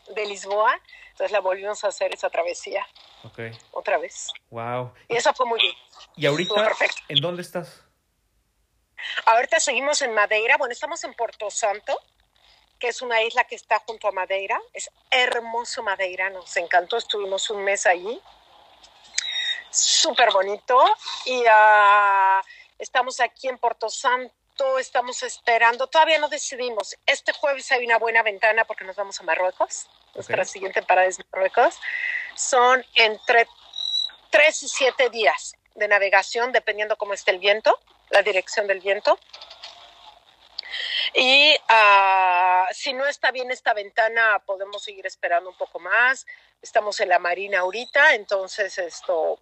[0.09, 0.79] de Lisboa.
[1.11, 2.85] Entonces la volvimos a hacer esa travesía.
[3.23, 3.39] Ok.
[3.71, 4.31] Otra vez.
[4.51, 4.93] Wow.
[5.09, 5.75] Y eso fue muy bien.
[6.15, 6.71] ¿Y ahorita
[7.09, 7.83] en dónde estás?
[9.25, 10.57] Ahorita seguimos en Madeira.
[10.57, 11.99] Bueno, estamos en Porto Santo.
[12.79, 14.59] que es una isla que está junto a Madeira.
[14.73, 18.21] Es hermoso Madeira, nos encantó, estuvimos un mes allí.
[19.69, 20.79] Súper bonito.
[21.25, 22.41] Y uh,
[22.79, 26.95] estamos aquí en Porto Santo, estamos esperando, todavía no decidimos.
[27.05, 29.87] Este jueves hay una buena ventana porque nos vamos a Marruecos.
[30.15, 31.79] Nuestra siguiente parada es Marruecos.
[32.35, 33.47] Son entre
[34.29, 39.19] tres y siete días de navegación, dependiendo cómo esté el viento, la dirección del viento.
[41.13, 46.25] Y uh, si no está bien esta ventana, podemos seguir esperando un poco más.
[46.61, 49.39] Estamos en la marina ahorita, entonces esto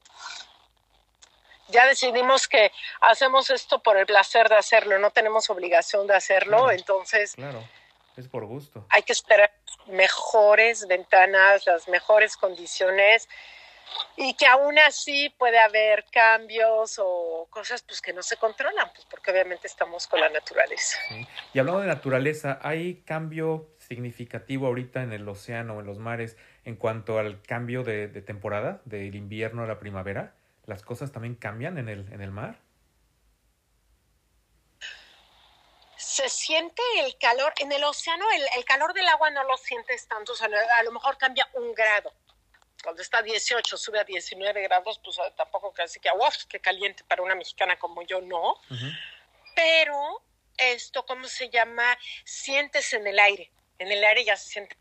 [1.69, 6.57] ya decidimos que hacemos esto por el placer de hacerlo, no tenemos obligación de hacerlo,
[6.57, 7.63] Claro, entonces Claro,
[8.17, 8.85] es por gusto.
[8.89, 9.51] hay que esperar
[9.87, 13.27] mejores ventanas, las mejores condiciones
[14.17, 19.05] y que aún así puede haber cambios o cosas pues que no se controlan, pues
[19.05, 20.97] porque obviamente estamos con la naturaleza.
[21.09, 21.27] ¿sí?
[21.53, 26.75] Y hablando de naturaleza, ¿hay cambio significativo ahorita en el océano, en los mares, en
[26.77, 30.33] cuanto al cambio de, de temporada, del invierno a la primavera?
[30.65, 32.59] ¿Las cosas también cambian en el, en el mar?
[35.97, 40.07] Se siente el calor, en el océano el, el calor del agua no lo sientes
[40.07, 42.13] tanto, o sea, a lo mejor cambia un grado.
[42.83, 47.03] Cuando está a 18, sube a 19 grados, pues tampoco casi que, uff, qué caliente
[47.03, 48.59] para una mexicana como yo, no.
[49.55, 50.21] Pero
[50.57, 51.97] esto, ¿cómo se llama?
[52.23, 53.51] Sientes en el aire.
[53.79, 54.77] En el aire ya se siente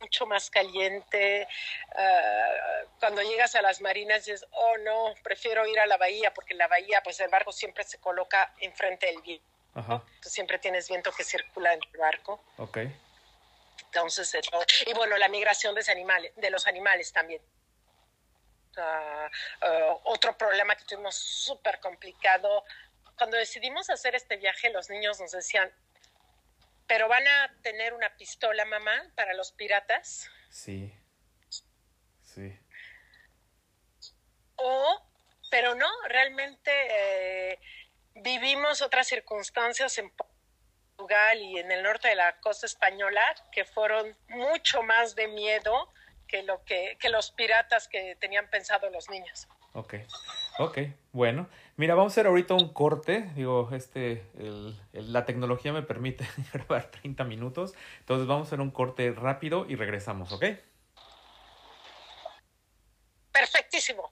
[0.00, 1.46] mucho más caliente.
[1.94, 6.54] Ah, cuando llegas a las marinas dices, oh no, prefiero ir a la bahía, porque
[6.54, 9.46] en la bahía, pues el barco siempre se coloca enfrente del viento.
[9.74, 12.42] Ajá, Tú siempre tienes viento que circula en el barco.
[12.56, 12.78] ok.
[13.84, 14.36] Entonces,
[14.86, 17.40] y bueno, la migración de, ese animales, de los animales también.
[18.76, 19.30] Ah,
[19.62, 22.64] ah, otro problema que tuvimos súper complicado.
[23.16, 25.72] Cuando decidimos hacer este viaje, los niños nos decían,
[26.88, 30.28] pero van a tener una pistola, mamá, para los piratas.
[30.50, 30.92] Sí.
[32.22, 32.58] Sí.
[34.56, 35.02] O,
[35.50, 37.60] pero no, realmente eh,
[38.14, 43.22] vivimos otras circunstancias en Portugal y en el norte de la costa española
[43.52, 45.92] que fueron mucho más de miedo
[46.26, 49.46] que lo que, que los piratas que tenían pensado los niños.
[49.74, 49.94] Ok,
[50.58, 50.78] ok,
[51.12, 51.48] bueno.
[51.78, 53.30] Mira, vamos a hacer ahorita un corte.
[53.36, 57.72] Digo, este, el- el- la tecnología me permite grabar 30 minutos.
[58.00, 60.44] Entonces vamos a hacer un corte rápido y regresamos, ¿ok?
[63.30, 64.10] Perfectísimo.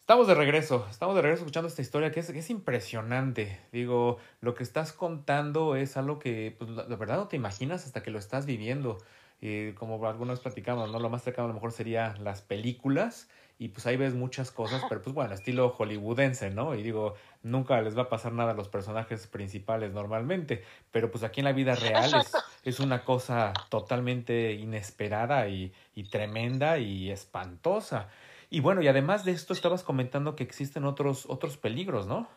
[0.00, 3.60] Estamos de regreso, estamos de regreso escuchando esta historia que es, que es impresionante.
[3.70, 7.84] Digo, lo que estás contando es algo que, pues, la, la verdad no te imaginas
[7.84, 8.96] hasta que lo estás viviendo.
[9.42, 11.00] Y como alguna vez platicamos, ¿no?
[11.00, 13.28] Lo más cercano a lo mejor sería las películas
[13.58, 16.74] y pues ahí ves muchas cosas, pero pues bueno, estilo hollywoodense, ¿no?
[16.74, 21.22] Y digo, nunca les va a pasar nada a los personajes principales normalmente, pero pues
[21.22, 22.32] aquí en la vida real es,
[22.64, 28.08] es una cosa totalmente inesperada y, y tremenda y espantosa.
[28.50, 32.28] Y bueno, y además de esto estabas comentando que existen otros, otros peligros, ¿no?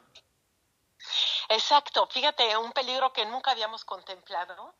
[1.49, 4.75] Exacto, fíjate, un peligro que nunca habíamos contemplado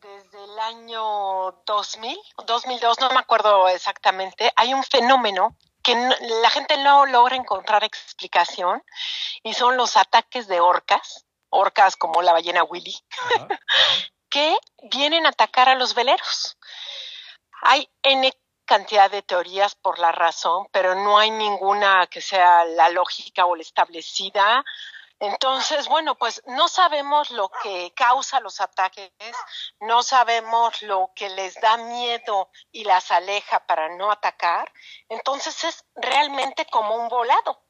[0.00, 6.50] desde el año 2000, 2002, no me acuerdo exactamente, hay un fenómeno que no- la
[6.50, 8.82] gente no logra encontrar explicación
[9.42, 12.96] y son los ataques de orcas, orcas como la ballena Willy,
[14.28, 16.56] que vienen a atacar a los veleros.
[17.62, 18.32] Hay N
[18.64, 23.54] cantidad de teorías por la razón, pero no hay ninguna que sea la lógica o
[23.54, 24.64] la establecida.
[25.24, 29.12] Entonces, bueno, pues no sabemos lo que causa los ataques,
[29.78, 34.72] no sabemos lo que les da miedo y las aleja para no atacar.
[35.08, 37.62] Entonces es realmente como un volado.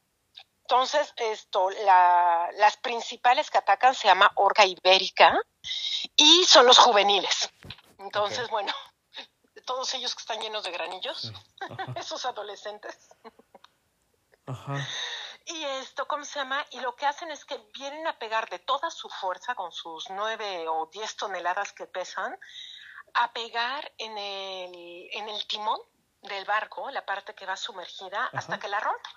[0.61, 5.39] Entonces, esto, la- las principales que atacan se llama orca ibérica
[6.15, 7.51] y son los juveniles.
[7.99, 8.73] Entonces, bueno,
[9.65, 11.31] todos ellos que están llenos de granillos,
[11.97, 12.97] esos adolescentes.
[14.47, 14.87] ajá.
[15.45, 16.65] Y esto, ¿cómo se llama?
[16.71, 20.09] Y lo que hacen es que vienen a pegar de toda su fuerza, con sus
[20.09, 22.39] nueve o diez toneladas que pesan,
[23.13, 25.79] a pegar en el, en el timón
[26.21, 29.11] del barco, la parte que va sumergida, hasta que la rompen.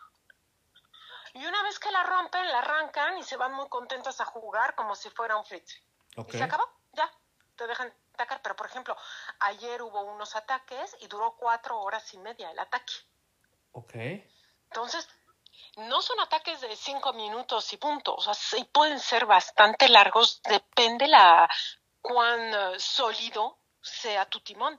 [1.35, 4.75] Y una vez que la rompen, la arrancan y se van muy contentos a jugar
[4.75, 5.81] como si fuera un fritz.
[6.17, 7.11] Y se acabó, ya,
[7.55, 8.41] te dejan atacar.
[8.43, 8.97] Pero, por ejemplo,
[9.41, 12.95] ayer hubo unos ataques y duró cuatro horas y media el ataque.
[13.73, 13.95] Ok.
[14.65, 15.09] Entonces,
[15.77, 18.14] no son ataques de cinco minutos y punto.
[18.14, 21.49] O sea, sí pueden ser bastante largos, depende la
[22.01, 24.79] cuán eh, sólido sea tu timón.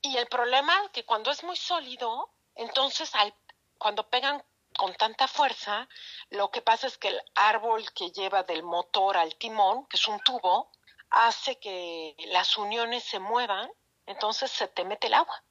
[0.00, 3.34] Y el problema es que cuando es muy sólido, entonces al,
[3.78, 4.42] cuando pegan
[4.76, 5.88] con tanta fuerza,
[6.30, 10.06] lo que pasa es que el árbol que lleva del motor al timón, que es
[10.06, 10.70] un tubo,
[11.10, 13.70] hace que las uniones se muevan,
[14.06, 15.42] entonces se te mete el agua.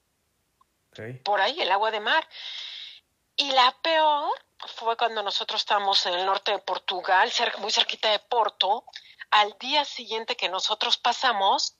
[1.23, 2.27] Por ahí, el agua de mar.
[3.39, 4.31] Y la peor
[4.77, 8.83] fue cuando nosotros estábamos en el norte de Portugal, muy cerquita de Porto.
[9.29, 11.75] Al día siguiente que nosotros pasamos,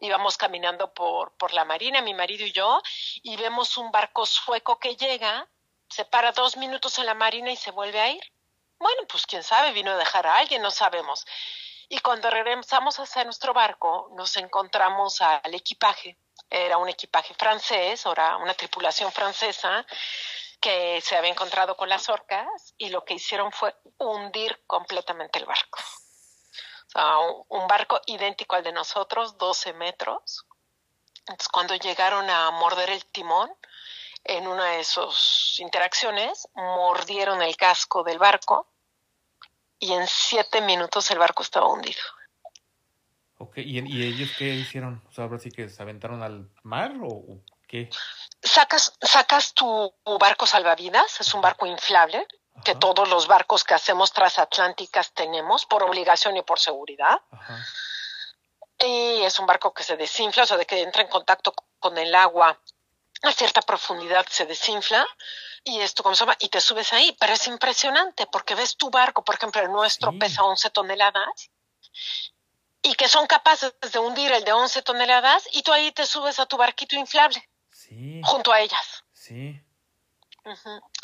[0.00, 2.80] íbamos caminando por, por la marina, mi marido y yo,
[3.22, 5.46] y vemos un barco sueco que llega,
[5.90, 8.32] se para dos minutos en la marina y se vuelve a ir.
[8.78, 11.26] Bueno, pues quién sabe, vino a dejar a alguien, no sabemos.
[11.90, 16.16] Y cuando regresamos hacia nuestro barco, nos encontramos al equipaje.
[16.48, 19.84] Era un equipaje francés, era una tripulación francesa
[20.62, 25.44] que se había encontrado con las orcas y lo que hicieron fue hundir completamente el
[25.44, 25.80] barco.
[26.86, 30.46] O sea, un, barco idéntico al de nosotros, 12 metros.
[31.20, 33.50] Entonces, cuando llegaron a morder el timón,
[34.24, 38.68] en una de esas interacciones, mordieron el casco del barco
[39.80, 42.00] y en siete minutos el barco estaba hundido.
[43.38, 45.02] Ok, ¿y, ellos qué hicieron?
[45.08, 47.90] O sea, ahora sí que se aventaron al mar o qué?
[48.42, 52.26] Sacas, sacas tu, barco salvavidas, es un barco inflable,
[52.64, 57.20] que todos los barcos que hacemos transatlánticas tenemos por obligación y por seguridad.
[58.78, 61.96] Y es un barco que se desinfla, o sea, de que entra en contacto con
[61.98, 62.58] el agua
[63.22, 65.06] a cierta profundidad se desinfla
[65.64, 66.36] y esto, ¿cómo se llama?
[66.40, 70.12] Y te subes ahí, pero es impresionante porque ves tu barco, por ejemplo, el nuestro
[70.18, 71.50] pesa 11 toneladas
[72.82, 76.40] y que son capaces de hundir el de 11 toneladas y tú ahí te subes
[76.40, 77.48] a tu barquito inflable.
[78.24, 79.04] Junto a ellas.
[79.12, 79.60] Sí.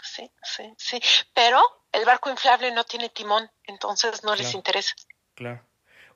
[0.03, 1.01] Sí, sí, sí.
[1.35, 4.95] Pero el barco inflable no tiene timón, entonces no les interesa.
[5.35, 5.65] Claro.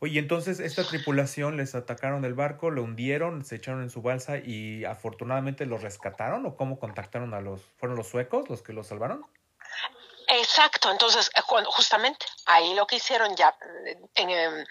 [0.01, 4.39] Oye, entonces esta tripulación les atacaron el barco, lo hundieron, se echaron en su balsa
[4.39, 8.89] y afortunadamente los rescataron o cómo contactaron a los, fueron los suecos los que los
[8.89, 9.25] salvaron?
[10.27, 13.55] Exacto, entonces eh, justamente ahí lo que hicieron ya
[14.17, 14.65] eh,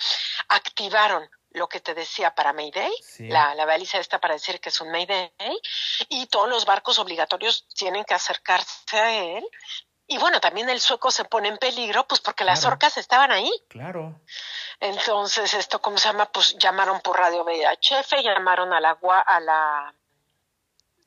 [0.50, 4.82] activaron lo que te decía para Mayday, la, la baliza está para decir que es
[4.82, 5.32] un Mayday,
[6.10, 9.46] y todos los barcos obligatorios tienen que acercarse a él.
[10.08, 13.50] Y bueno, también el sueco se pone en peligro, pues porque las orcas estaban ahí.
[13.70, 14.20] Claro.
[14.82, 16.26] Entonces, esto, ¿cómo se llama?
[16.26, 19.96] Pues llamaron por radio VHF, llamaron a la, a la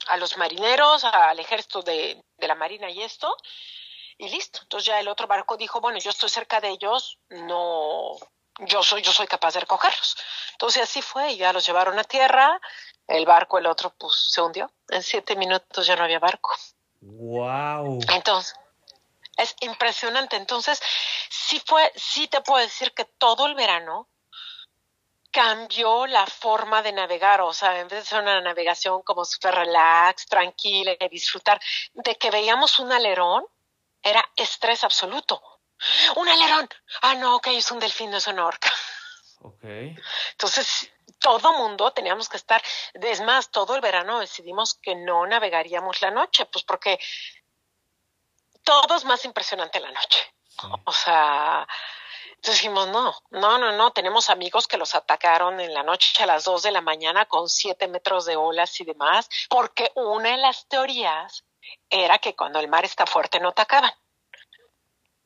[0.08, 3.36] a los marineros, al ejército de, de la marina y esto,
[4.18, 4.60] y listo.
[4.62, 8.16] Entonces ya el otro barco dijo, bueno, yo estoy cerca de ellos, no,
[8.60, 10.16] yo soy, yo soy capaz de recogerlos.
[10.52, 12.60] Entonces así fue, ya los llevaron a tierra,
[13.06, 14.70] el barco, el otro, pues se hundió.
[14.88, 16.50] En siete minutos ya no había barco.
[17.00, 18.00] Wow.
[18.08, 18.54] Entonces,
[19.36, 20.36] es impresionante.
[20.36, 20.80] Entonces,
[21.28, 24.08] sí fue, sí te puedo decir que todo el verano
[25.30, 29.52] cambió la forma de navegar, o sea, en vez de ser una navegación como súper
[29.52, 31.60] relax, tranquila disfrutar,
[31.92, 33.44] de que veíamos un alerón,
[34.00, 35.42] era estrés absoluto
[36.16, 36.68] un alerón.
[37.02, 38.72] Ah, no, ok, es un delfín, no es una orca.
[39.40, 39.64] Ok.
[40.32, 42.62] Entonces, todo mundo teníamos que estar,
[42.94, 46.98] es más, todo el verano decidimos que no navegaríamos la noche, pues porque
[48.62, 50.18] todo es más impresionante la noche.
[50.84, 51.66] O sea,
[52.36, 56.26] entonces dijimos, no, no, no, no, tenemos amigos que los atacaron en la noche a
[56.26, 60.36] las dos de la mañana con siete metros de olas y demás, porque una de
[60.38, 61.44] las teorías
[61.88, 63.92] era que cuando el mar está fuerte no atacaban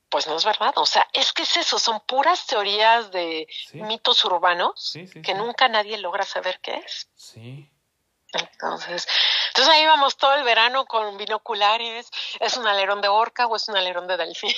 [0.08, 0.72] pues no es verdad.
[0.76, 5.98] O sea, es que es eso, son puras teorías de mitos urbanos que nunca nadie
[5.98, 7.08] logra saber qué es.
[7.14, 7.70] Sí.
[8.32, 9.08] Entonces,
[9.48, 12.10] entonces ahí vamos todo el verano con binoculares.
[12.40, 14.52] ¿Es un alerón de orca o es un alerón de delfín?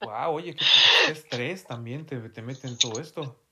[0.00, 3.45] wow, oye, qué, estrés también te, te mete en todo esto.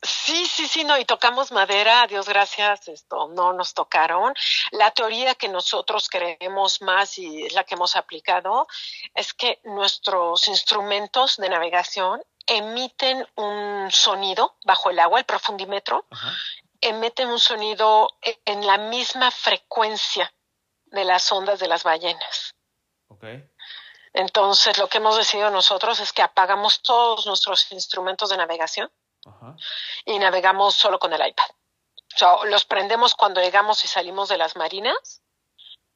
[0.00, 4.32] Sí, sí, sí, no, y tocamos madera, Dios gracias, esto no nos tocaron.
[4.70, 8.68] La teoría que nosotros creemos más y es la que hemos aplicado
[9.14, 16.06] es que nuestros instrumentos de navegación emiten un sonido bajo el agua, el profundímetro,
[16.80, 20.32] emiten un sonido e, en la misma frecuencia
[20.86, 22.54] de las ondas de las ballenas.
[23.08, 23.50] Okay.
[24.12, 28.90] Entonces, lo que hemos decidido nosotros es que apagamos todos nuestros instrumentos de navegación
[30.04, 31.50] y navegamos solo con el iPad.
[32.14, 35.22] O sea, los prendemos cuando llegamos y salimos de las marinas,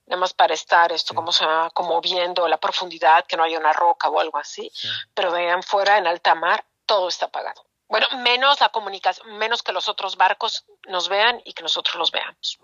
[0.07, 3.73] nada más para estar esto, como se como viendo la profundidad, que no haya una
[3.73, 4.71] roca o algo así,
[5.15, 7.65] pero vean fuera en alta mar, todo está apagado.
[7.89, 12.11] Bueno, menos la comunicación, menos que los otros barcos nos vean y que nosotros los
[12.11, 12.59] veamos.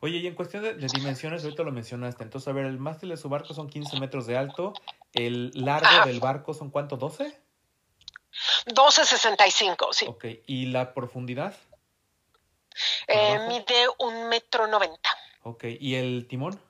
[0.00, 3.16] Oye, y en cuestión de, dimensiones, ahorita lo mencionaste, entonces, a ver, el mástil de
[3.16, 4.74] su barco son 15 metros de alto,
[5.14, 7.43] el largo del barco son cuánto, 12?
[8.66, 10.06] 12.65, sí.
[10.06, 11.54] Ok, ¿y la profundidad?
[13.06, 15.10] Eh, mide un metro noventa.
[15.42, 16.60] Ok, ¿y el timón?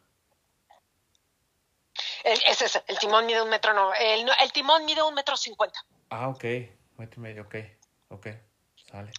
[2.24, 5.84] ese es, el timón mide un metro, no, el, el timón mide un metro cincuenta.
[6.10, 6.44] Ah, ok,
[6.96, 7.54] metro y medio, ok,
[8.08, 8.26] ok.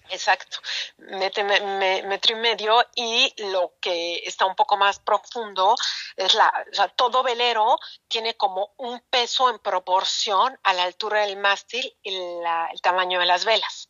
[0.09, 0.57] Exacto,
[0.97, 5.75] metro, metro y medio y lo que está un poco más profundo
[6.15, 11.21] es la, o sea, todo velero tiene como un peso en proporción a la altura
[11.21, 13.89] del mástil y el tamaño de las velas.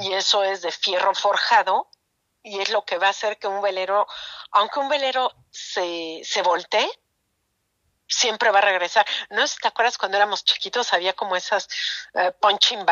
[0.00, 1.88] Y eso es de fierro forjado
[2.42, 4.06] y es lo que va a hacer que un velero,
[4.52, 6.90] aunque un velero se, se voltee,
[8.06, 9.06] siempre va a regresar.
[9.30, 11.68] ¿No te acuerdas cuando éramos chiquitos había como esas
[12.14, 12.84] uh, punching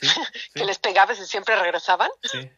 [0.54, 2.10] que les pegabas y siempre regresaban?
[2.22, 2.50] Sí.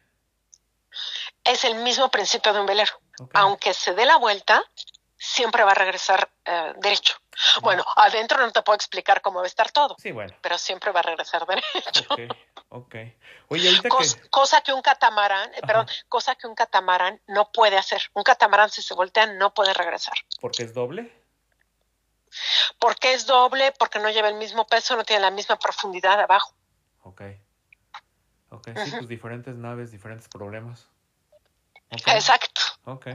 [1.43, 2.99] Es el mismo principio de un velero.
[3.33, 4.63] Aunque se dé la vuelta,
[5.17, 7.15] siempre va a regresar uh, derecho.
[7.61, 9.95] Bueno, adentro no te puedo explicar cómo va a estar todo.
[9.99, 10.33] Sí, bueno.
[10.41, 12.05] Pero siempre va a regresar derecho.
[12.09, 12.19] Ok,
[12.69, 12.95] ok.
[13.49, 14.29] Oye, ahorita que...
[14.29, 18.01] Cosa que un catamarán, eh, perdón, cosa que un catamarán no puede hacer.
[18.13, 20.15] Un catamarán si se voltea no puede regresar.
[20.39, 21.11] ¿Porque es doble?
[22.79, 26.53] Porque es doble, porque no lleva el mismo peso, no tiene la misma profundidad abajo.
[27.05, 27.21] Ok.
[28.49, 30.89] Ok, sí, pues diferentes naves, diferentes problemas.
[31.91, 32.61] Exacto.
[32.85, 33.07] Ok.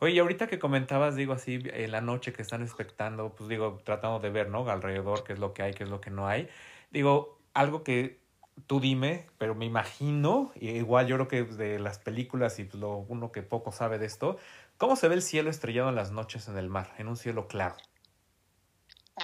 [0.00, 3.80] Oye, y ahorita que comentabas, digo así, en la noche que están expectando, pues digo,
[3.84, 4.68] tratando de ver, ¿no?
[4.68, 6.48] Alrededor, qué es lo que hay, qué es lo que no hay.
[6.90, 8.20] Digo, algo que
[8.66, 12.96] tú dime, pero me imagino, igual yo creo que de las películas y pues lo
[12.96, 14.36] uno que poco sabe de esto,
[14.78, 17.46] ¿cómo se ve el cielo estrellado en las noches en el mar, en un cielo
[17.46, 17.76] claro?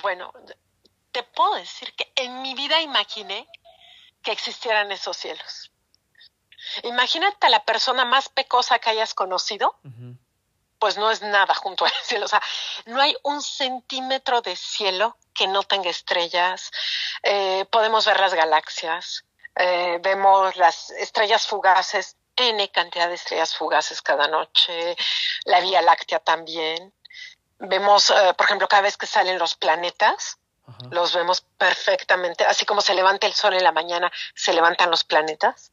[0.03, 0.33] Bueno,
[1.11, 3.47] te puedo decir que en mi vida imaginé
[4.25, 5.71] que existieran esos cielos.
[6.83, 9.79] Imagínate a la persona más pecosa que hayas conocido,
[10.79, 12.25] pues no es nada junto al cielo.
[12.25, 12.43] O sea,
[12.87, 16.71] no hay un centímetro de cielo que no tenga estrellas.
[17.23, 19.25] Eh, podemos ver las galaxias,
[19.57, 24.97] eh, vemos las estrellas fugaces, N cantidad de estrellas fugaces cada noche,
[25.45, 26.93] la Vía Láctea también.
[27.59, 30.39] Vemos, eh, por ejemplo, cada vez que salen los planetas,
[30.91, 35.05] los vemos perfectamente, así como se levanta el sol en la mañana, se levantan los
[35.05, 35.73] planetas.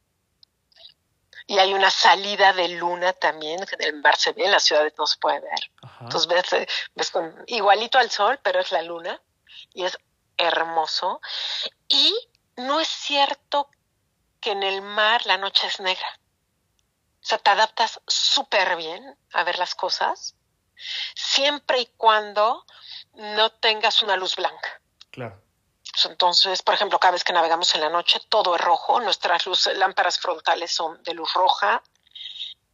[1.46, 4.62] Y hay una salida de luna también, que en el mar se ve, en las
[4.62, 5.70] ciudades no se puede ver.
[6.00, 9.20] Entonces ves, eh, ves con, igualito al sol, pero es la luna,
[9.74, 9.98] y es
[10.36, 11.20] hermoso.
[11.88, 12.14] Y
[12.56, 13.68] no es cierto
[14.40, 16.06] que en el mar la noche es negra.
[17.22, 20.36] O sea, te adaptas súper bien a ver las cosas
[21.14, 22.66] siempre y cuando
[23.14, 24.80] no tengas una luz blanca.
[25.10, 25.40] Claro.
[26.04, 29.76] Entonces, por ejemplo, cada vez que navegamos en la noche, todo es rojo, nuestras luces,
[29.76, 31.82] lámparas frontales son de luz roja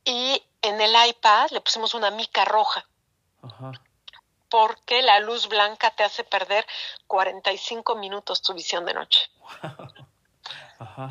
[0.04, 2.86] y en el iPad le pusimos una mica roja.
[3.42, 3.72] Ajá.
[4.48, 6.66] Porque la luz blanca te hace perder
[7.06, 9.30] 45 minutos tu visión de noche.
[10.78, 11.08] Ajá.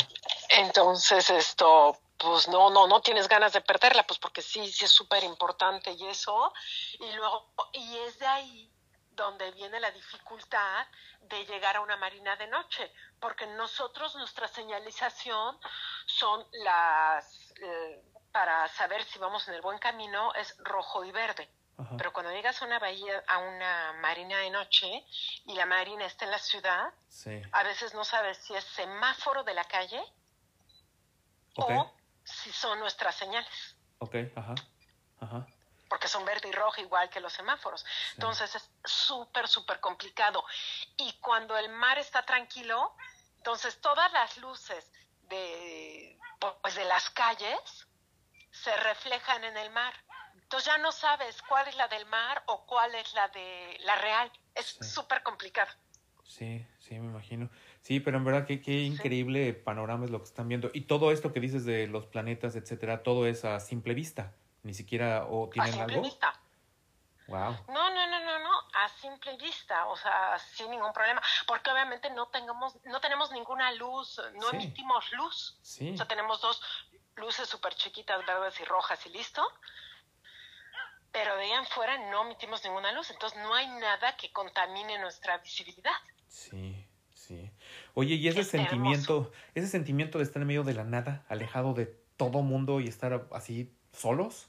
[0.50, 4.92] Entonces, esto, pues no, no, no tienes ganas de perderla, pues porque sí, sí es
[4.92, 6.54] súper importante y eso.
[7.00, 8.72] Y luego, y es de ahí
[9.18, 10.88] donde viene la dificultad
[11.22, 12.90] de llegar a una marina de noche,
[13.20, 15.60] porque nosotros, nuestra señalización
[16.06, 18.02] son las, eh,
[18.32, 21.50] para saber si vamos en el buen camino, es rojo y verde.
[21.96, 25.06] Pero cuando llegas a una bahía, a una marina de noche
[25.46, 26.92] y la marina está en la ciudad,
[27.52, 30.02] a veces no sabes si es semáforo de la calle
[31.56, 31.94] o
[32.24, 33.76] si son nuestras señales.
[34.00, 34.56] Ok, ajá,
[35.20, 35.48] ajá.
[35.90, 37.86] Porque son verde y rojo igual que los semáforos.
[38.14, 40.44] Entonces es súper, súper complicado.
[40.98, 42.94] Y cuando el mar está tranquilo,
[43.38, 44.92] entonces todas las luces
[45.30, 46.20] de,
[46.62, 47.88] pues, de las calles
[48.52, 49.94] se reflejan en el mar.
[50.36, 53.96] Entonces ya no sabes cuál es la del mar o cuál es la de la
[53.96, 54.32] real.
[54.56, 55.72] Es súper complicado.
[56.24, 57.50] Sí, sí, me imagino.
[57.82, 60.70] Sí, pero en verdad qué, qué increíble panorama es lo que están viendo.
[60.74, 64.34] Y todo esto que dices de los planetas, etcétera, todo es a simple vista.
[64.64, 66.06] Ni siquiera o tienen a simple algo.
[66.06, 66.34] Vista.
[67.28, 67.58] Wow.
[67.68, 72.10] No, no, no, no, no, a simple vista, o sea, sin ningún problema, porque obviamente
[72.10, 75.60] no tengamos, no tenemos ninguna luz, no emitimos luz.
[75.62, 75.92] Sí.
[75.92, 76.62] O sea, tenemos dos
[77.18, 79.46] luces súper chiquitas, verdes y rojas y listo.
[81.12, 84.98] Pero de ahí en fuera no emitimos ninguna luz, entonces no hay nada que contamine
[85.00, 85.96] nuestra visibilidad.
[86.28, 87.52] Sí, sí.
[87.94, 91.88] Oye, y ese sentimiento, ese sentimiento de estar en medio de la nada, alejado de
[92.18, 94.48] todo mundo y estar así solos,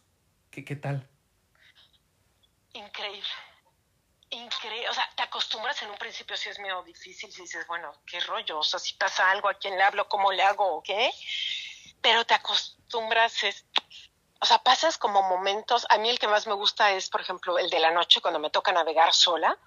[0.51, 1.09] ¿qué, qué tal?
[2.73, 3.29] Increíble.
[4.31, 4.89] Increíble.
[4.91, 8.21] O sea, te acostumbras en un principio si es medio difícil, si dices, bueno, qué
[8.21, 11.11] rollo, o sea, si pasa algo, a quién le hablo, cómo le hago, o qué.
[12.03, 13.65] Pero te acostumbras, es,
[14.41, 15.87] o sea, pasas como momentos.
[15.89, 18.39] A mí el que más me gusta es, por ejemplo, el de la noche cuando
[18.39, 19.59] me toca navegar sola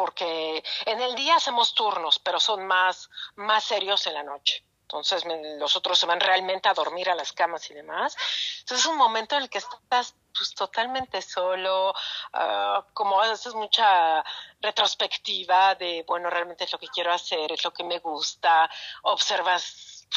[0.00, 4.64] porque en el día hacemos turnos, pero son más, más serios en la noche.
[4.90, 5.24] Entonces
[5.58, 8.16] los otros se van realmente a dormir a las camas y demás.
[8.60, 11.94] Entonces es un momento en el que estás pues totalmente solo,
[12.32, 14.24] ah, como haces mucha
[14.60, 18.68] retrospectiva de, bueno, realmente es lo que quiero hacer, es lo que me gusta,
[19.02, 20.08] observas,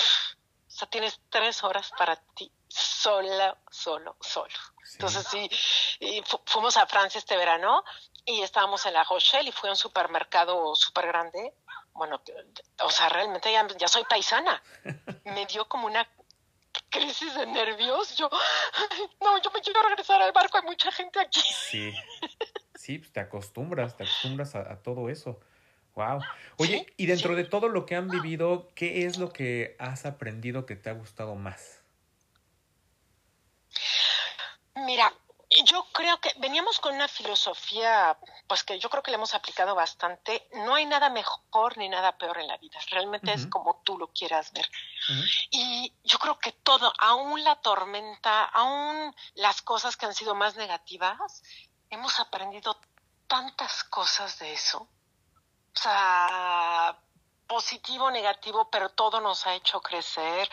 [0.68, 4.54] o sea, tienes tres horas para ti, sola, solo, solo.
[4.94, 5.50] Entonces sí,
[6.00, 7.84] y fuimos a Francia este verano
[8.26, 11.54] y estábamos en La Rochelle y fue a un supermercado súper grande.
[11.94, 12.22] Bueno,
[12.82, 14.62] o sea, realmente ya, ya soy paisana.
[15.26, 16.08] Me dio como una
[16.90, 18.16] crisis de nervios.
[18.18, 18.30] Yo,
[19.22, 21.42] no, yo me quiero regresar al barco, hay mucha gente aquí.
[21.42, 21.94] Sí,
[22.76, 25.40] sí, pues te acostumbras, te acostumbras a, todo eso.
[25.96, 26.22] Wow.
[26.58, 30.66] Oye, y dentro de todo lo que han vivido, ¿qué es lo que has aprendido
[30.66, 31.84] que te ha gustado más?
[34.76, 35.14] Mira,
[35.66, 39.76] yo creo que veníamos con una filosofía, pues que yo creo que le hemos aplicado
[39.76, 40.48] bastante.
[40.54, 42.80] No hay nada mejor ni nada peor en la vida.
[42.90, 44.70] Realmente es como tú lo quieras ver.
[45.52, 50.56] Y yo creo que todo, aún la tormenta, aún las cosas que han sido más
[50.56, 51.44] negativas,
[51.90, 52.80] hemos aprendido
[53.28, 54.80] tantas cosas de eso.
[55.76, 56.98] O sea,
[57.48, 60.50] positivo, negativo, pero todo nos ha hecho crecer.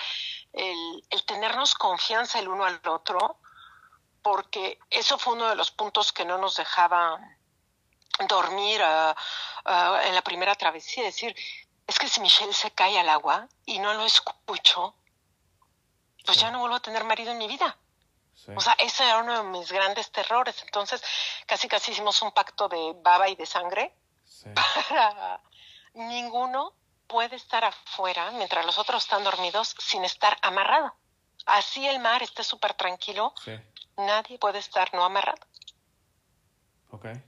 [0.53, 3.40] El, el tenernos confianza el uno al otro
[4.23, 7.18] porque eso fue uno de los puntos que no nos dejaba
[8.29, 9.16] dormir ah,
[9.64, 11.35] ah, en la primera travesía, es decir,
[11.87, 14.95] es que si Michelle se cae al agua y no lo escucho,
[16.25, 17.77] pues ya no vuelvo a tener marido en mi vida.
[18.57, 20.62] O sea, ese era uno de mis grandes terrores.
[20.62, 21.03] Entonces,
[21.47, 23.95] casi casi hicimos un pacto de baba y de sangre
[24.55, 25.41] para
[25.95, 26.73] ninguno
[27.07, 30.95] puede estar afuera mientras los otros están dormidos sin estar amarrado.
[31.47, 33.35] Así el mar esté súper tranquilo,
[34.07, 35.46] nadie puede estar no amarrado.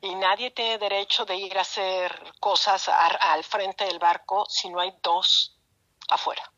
[0.00, 4.80] Y nadie tiene derecho de ir a hacer cosas al frente del barco si no
[4.80, 5.56] hay dos
[6.08, 6.50] afuera.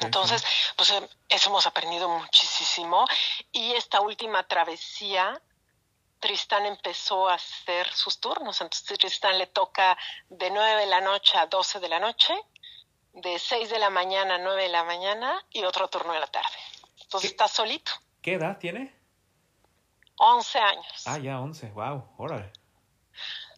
[0.00, 0.44] Entonces,
[0.76, 3.06] pues em, eso hemos aprendido muchísimo.
[3.52, 5.40] Y esta última travesía,
[6.20, 8.60] Tristán empezó a hacer sus turnos.
[8.60, 9.96] Entonces, Tristán le toca
[10.28, 12.34] de 9 de la noche a 12 de la noche,
[13.12, 16.28] de 6 de la mañana a 9 de la mañana y otro turno de la
[16.28, 16.56] tarde.
[17.02, 17.92] Entonces, está solito.
[18.22, 18.94] ¿Qué edad tiene?
[20.16, 21.02] 11 años.
[21.06, 22.52] Ah, ya 11, wow, órale.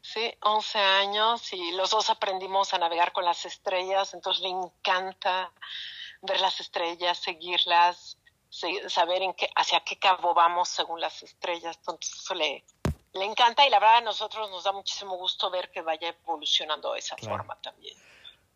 [0.00, 5.50] Sí, 11 años y los dos aprendimos a navegar con las estrellas, entonces le encanta
[6.20, 8.18] ver las estrellas, seguirlas,
[8.88, 12.64] saber en qué, hacia qué cabo vamos según las estrellas, entonces eso le,
[13.14, 16.92] le encanta y la verdad a nosotros nos da muchísimo gusto ver que vaya evolucionando
[16.92, 17.96] de esa forma también.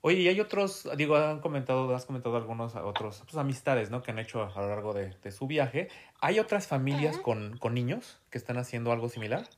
[0.06, 4.04] Oye, y hay otros, digo, han comentado, has comentado algunos otros pues, amistades, ¿no?
[4.04, 5.88] Que han hecho a lo largo de, su viaje.
[6.20, 9.48] ¿Hay otras familias con, con, niños que están haciendo algo similar?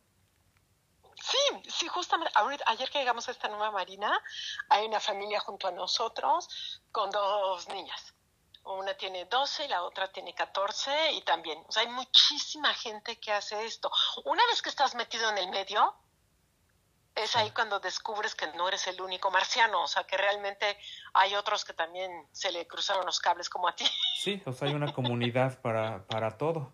[1.20, 1.36] Sí,
[1.68, 2.32] sí, justamente
[2.64, 4.11] ayer que llegamos a esta nueva marina,
[4.70, 8.14] hay una familia junto a nosotros con dos niñas.
[8.64, 13.20] Una tiene 12 y la otra tiene 14 y también, o sea, hay muchísima gente
[13.20, 13.90] que hace esto.
[14.24, 15.94] Una vez que estás metido en el medio,
[17.22, 20.78] es ahí cuando descubres que no eres el único marciano, o sea, que realmente
[21.14, 23.84] hay otros que también se le cruzaron los cables como a ti.
[24.18, 26.72] Sí, o sea, hay una comunidad para, para todo.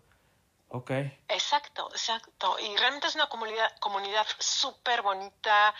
[0.69, 0.91] Ok.
[1.29, 2.57] Exacto, exacto.
[2.59, 5.73] Y realmente es una comunidad, comunidad súper bonita.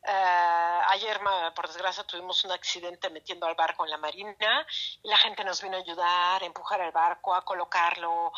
[0.00, 1.20] Uh, ayer,
[1.54, 4.66] por desgracia, tuvimos un accidente metiendo al barco en la marina
[5.02, 8.32] y la gente nos vino a ayudar, a empujar el barco, a colocarlo.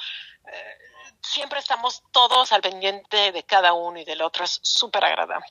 [0.46, 0.78] Eh,
[1.22, 4.44] siempre estamos todos al pendiente de cada uno y del otro.
[4.44, 5.46] Es súper agradable.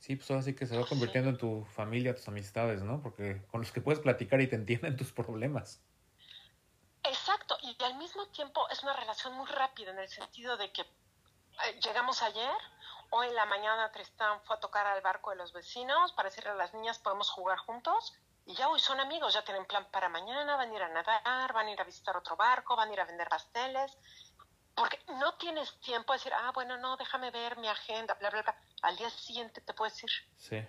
[0.00, 3.00] Sí, pues así que se va convirtiendo en tu familia, tus amistades, ¿no?
[3.00, 5.80] Porque con los que puedes platicar y te entienden tus problemas.
[7.04, 10.82] Exacto, y al mismo tiempo es una relación muy rápida en el sentido de que
[10.82, 12.54] eh, llegamos ayer,
[13.10, 16.50] hoy en la mañana Tristán fue a tocar al barco de los vecinos para decirle
[16.50, 18.14] a las niñas podemos jugar juntos
[18.46, 21.52] y ya hoy son amigos, ya tienen plan para mañana, van a ir a nadar,
[21.52, 23.96] van a ir a visitar otro barco, van a ir a vender pasteles,
[24.74, 28.42] porque no tienes tiempo de decir, ah, bueno, no, déjame ver mi agenda, bla, bla,
[28.42, 28.56] bla.
[28.82, 30.10] Al día siguiente te puedes ir.
[30.36, 30.66] Sí.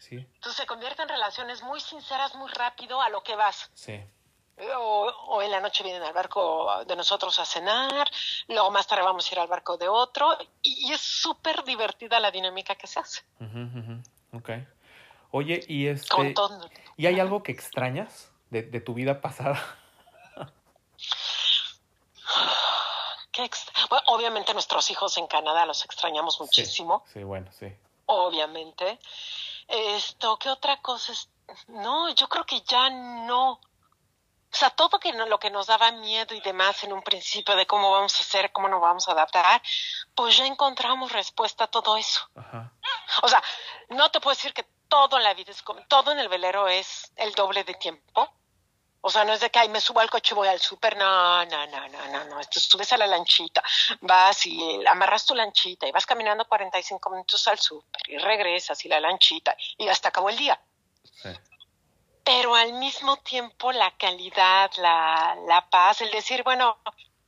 [0.00, 0.16] Sí.
[0.16, 3.70] Entonces se convierte en relaciones muy sinceras, muy rápido a lo que vas.
[3.74, 4.04] Sí.
[4.58, 8.08] O, en la noche vienen al barco de nosotros a cenar,
[8.48, 12.30] luego más tarde vamos a ir al barco de otro, y, es súper divertida la
[12.30, 13.22] dinámica que se hace.
[14.32, 14.50] Ok.
[15.30, 16.34] Oye, ¿y este,
[16.96, 19.62] ¿y hay algo que extrañas de, de tu vida pasada?
[23.90, 27.04] bueno, obviamente nuestros hijos en Canadá los extrañamos muchísimo.
[27.12, 27.66] Sí, bueno, sí.
[28.06, 28.98] Obviamente.
[29.68, 31.28] Esto, ¿qué otra cosa es?
[31.68, 33.60] No, yo creo que ya no.
[34.56, 37.66] O sea, todo que lo que nos daba miedo y demás en un principio de
[37.66, 39.60] cómo vamos a hacer, cómo nos vamos a adaptar,
[40.14, 42.26] pues ya encontramos respuesta a todo eso.
[42.34, 42.72] Ajá.
[43.22, 43.42] O sea,
[43.90, 46.68] no te puedo decir que todo en la vida es como, todo en el velero
[46.68, 48.32] es el doble de tiempo,
[49.02, 50.96] O sea, no es de que, ay, me subo al coche y voy al súper.
[50.96, 52.40] No, no, no, no, no, no.
[52.50, 53.62] Tú subes a la lanchita,
[54.00, 58.88] vas y amarras tu lanchita y vas caminando 45 minutos al súper y regresas y
[58.88, 60.58] la lanchita y hasta acabó el día.
[61.12, 61.28] Sí.
[62.26, 66.76] Pero al mismo tiempo la calidad, la, la paz, el decir, bueno,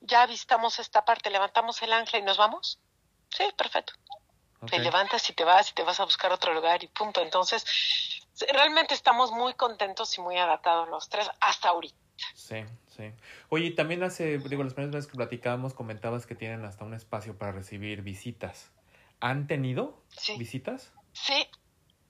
[0.01, 2.81] ya avistamos esta parte, levantamos el ancla y nos vamos.
[3.31, 3.93] Sí, perfecto.
[4.69, 7.23] Te levantas y te vas y te vas a buscar otro lugar y punto.
[7.23, 7.65] Entonces,
[8.53, 11.97] realmente estamos muy contentos y muy adaptados los tres hasta ahorita.
[12.35, 13.13] Sí, sí.
[13.51, 17.39] Oye, también hace, digo, las primeras veces que platicábamos comentabas que tienen hasta un espacio
[17.39, 18.73] para recibir visitas.
[19.21, 20.03] ¿Han tenido
[20.37, 20.93] visitas?
[21.13, 21.49] Sí,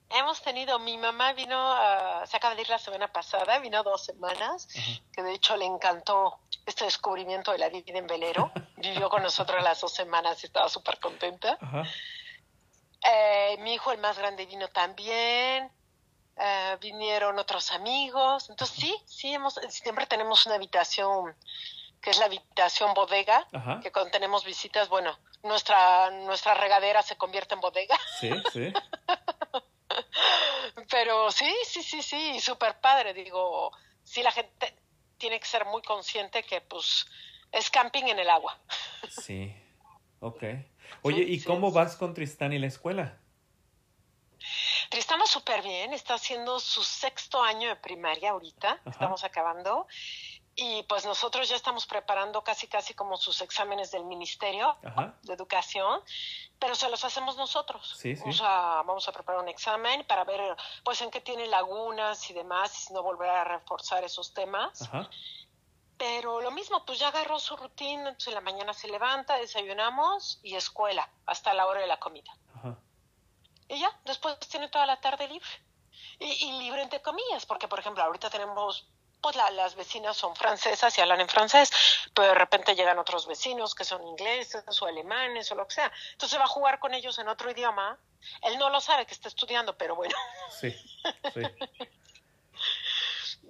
[0.09, 4.05] hemos tenido, mi mamá vino, uh, se acaba de ir la semana pasada, vino dos
[4.05, 4.67] semanas,
[5.13, 8.51] que de hecho le encantó este descubrimiento de la vida en velero.
[8.77, 11.57] Vivió con nosotros las dos semanas y estaba súper contenta.
[13.03, 15.71] Eh, mi hijo, el más grande, vino también.
[16.37, 18.49] Eh, vinieron otros amigos.
[18.49, 21.35] Entonces, sí, sí, hemos, siempre tenemos una habitación
[22.01, 23.45] que es la habitación bodega,
[23.81, 27.97] que cuando tenemos visitas, bueno, nuestra, nuestra regadera se convierte en bodega.
[28.19, 28.73] Sí, sí.
[30.89, 33.13] Pero sí, sí, sí, sí, súper padre.
[33.13, 33.71] Digo,
[34.03, 34.75] sí, la gente
[35.17, 37.07] tiene que ser muy consciente que, pues,
[37.51, 38.57] es camping en el agua.
[39.09, 39.53] Sí,
[40.19, 40.43] ok.
[41.03, 43.17] Oye, ¿y cómo vas con Tristán y la escuela?
[44.89, 49.87] Tristán va súper bien, está haciendo su sexto año de primaria ahorita, estamos acabando.
[50.61, 54.77] Y pues nosotros ya estamos preparando casi casi como sus exámenes del Ministerio
[55.23, 56.01] de Educación,
[56.59, 57.95] pero se los hacemos nosotros.
[57.97, 58.23] Sí, sí.
[58.27, 62.33] O sea, vamos a preparar un examen para ver pues en qué tiene lagunas y
[62.33, 64.81] demás, y si no volver a reforzar esos temas.
[64.81, 65.09] Ajá.
[65.97, 70.39] Pero lo mismo, pues ya agarró su rutina, entonces en la mañana se levanta, desayunamos
[70.43, 72.35] y escuela hasta la hora de la comida.
[72.55, 72.77] Ajá.
[73.69, 75.47] Y ya, después tiene toda la tarde libre.
[76.19, 78.89] Y, y libre entre comillas, porque por ejemplo ahorita tenemos
[79.21, 81.71] pues las vecinas son francesas y hablan en francés,
[82.13, 85.91] pero de repente llegan otros vecinos que son ingleses o alemanes o lo que sea.
[86.11, 87.99] Entonces va a jugar con ellos en otro idioma.
[88.41, 90.15] Él no lo sabe que está estudiando, pero bueno.
[90.51, 90.71] Sí,
[91.33, 91.41] sí.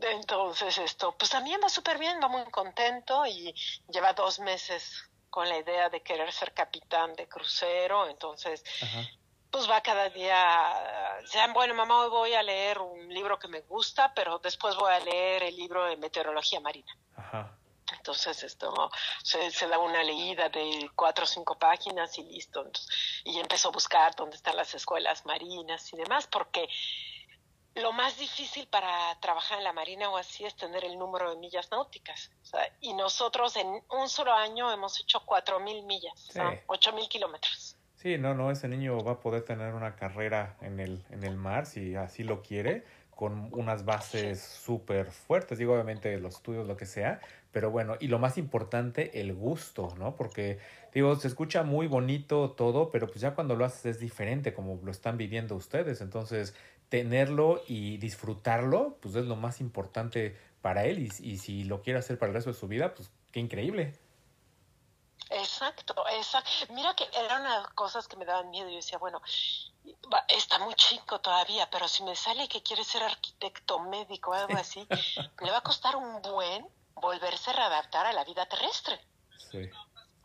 [0.02, 3.54] Entonces esto, pues también va súper bien, va muy contento y
[3.90, 8.64] lleva dos meses con la idea de querer ser capitán de crucero, entonces
[9.52, 13.62] pues va cada día, sean bueno, mamá, hoy voy a leer un libro que me
[13.62, 16.96] gusta, pero después voy a leer el libro de meteorología marina.
[17.16, 17.56] Ajá.
[17.92, 18.92] Entonces esto
[19.24, 22.70] se, se, da una leída de cuatro o cinco páginas y listo.
[23.24, 26.70] y empezó a buscar dónde están las escuelas marinas y demás, porque
[27.76, 31.38] lo más difícil para trabajar en la marina o así es tener el número de
[31.38, 32.32] millas náuticas.
[32.82, 36.32] y nosotros en un solo año hemos hecho cuatro mil millas,
[36.68, 37.79] ocho mil kilómetros.
[38.02, 41.36] Sí, no, no, ese niño va a poder tener una carrera en el, en el
[41.36, 46.78] mar si así lo quiere, con unas bases súper fuertes, digo obviamente los estudios, lo
[46.78, 47.20] que sea,
[47.52, 50.16] pero bueno, y lo más importante, el gusto, ¿no?
[50.16, 50.60] Porque,
[50.94, 54.80] digo, se escucha muy bonito todo, pero pues ya cuando lo haces es diferente como
[54.82, 56.56] lo están viviendo ustedes, entonces
[56.88, 62.00] tenerlo y disfrutarlo, pues es lo más importante para él y, y si lo quiere
[62.00, 63.92] hacer para el resto de su vida, pues qué increíble.
[65.30, 66.50] Exacto, exacto.
[66.74, 68.68] Mira que eran las cosas que me daban miedo.
[68.70, 69.22] Yo decía, bueno,
[70.28, 74.88] está muy chico todavía, pero si me sale que quiere ser arquitecto, médico, algo así,
[75.42, 79.00] le va a costar un buen volverse a readaptar a la vida terrestre.
[79.52, 79.70] Sí.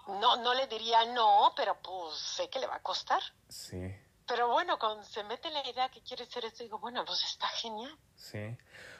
[0.06, 3.22] No, no le diría no, pero pues sé que le va a costar.
[3.48, 3.94] Sí.
[4.26, 7.46] Pero bueno, cuando se mete la idea que quiere ser esto, digo, bueno, pues está
[7.48, 7.96] genial.
[8.16, 8.56] Sí.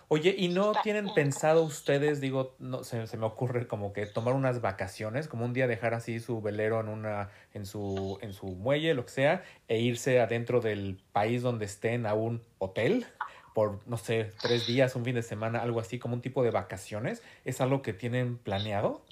[0.09, 4.35] Oye, ¿y no tienen pensado ustedes, digo, no se, se, me ocurre como que tomar
[4.35, 8.47] unas vacaciones, como un día dejar así su velero en una, en su, en su
[8.47, 13.07] muelle, lo que sea, e irse adentro del país donde estén a un hotel
[13.55, 16.51] por, no sé, tres días, un fin de semana, algo así, como un tipo de
[16.51, 17.23] vacaciones?
[17.45, 19.03] ¿Es algo que tienen planeado?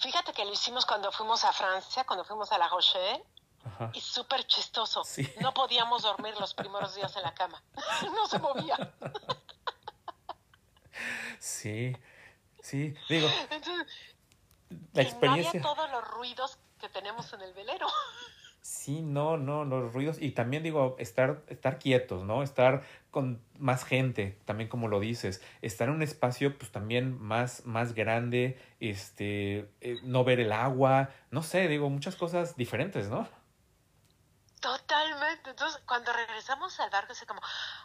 [0.00, 3.22] Fíjate que lo hicimos cuando fuimos a Francia, cuando fuimos a La Rochelle
[3.92, 5.02] y súper chistoso.
[5.40, 7.62] No podíamos dormir los primeros días en la cama.
[8.14, 8.76] no se movía.
[11.38, 11.96] sí,
[12.60, 13.28] sí, digo.
[14.92, 15.60] la experiencia.
[15.60, 17.86] No había todos los ruidos que tenemos en el velero.
[18.68, 22.42] Sí, no, no, los ruidos y también digo estar estar quietos, ¿no?
[22.42, 22.82] Estar
[23.12, 27.94] con más gente, también como lo dices, estar en un espacio pues también más más
[27.94, 33.28] grande, este, eh, no ver el agua, no sé, digo muchas cosas diferentes, ¿no?
[34.60, 35.25] Totalmente.
[35.46, 37.40] Entonces, cuando regresamos al barco, es como,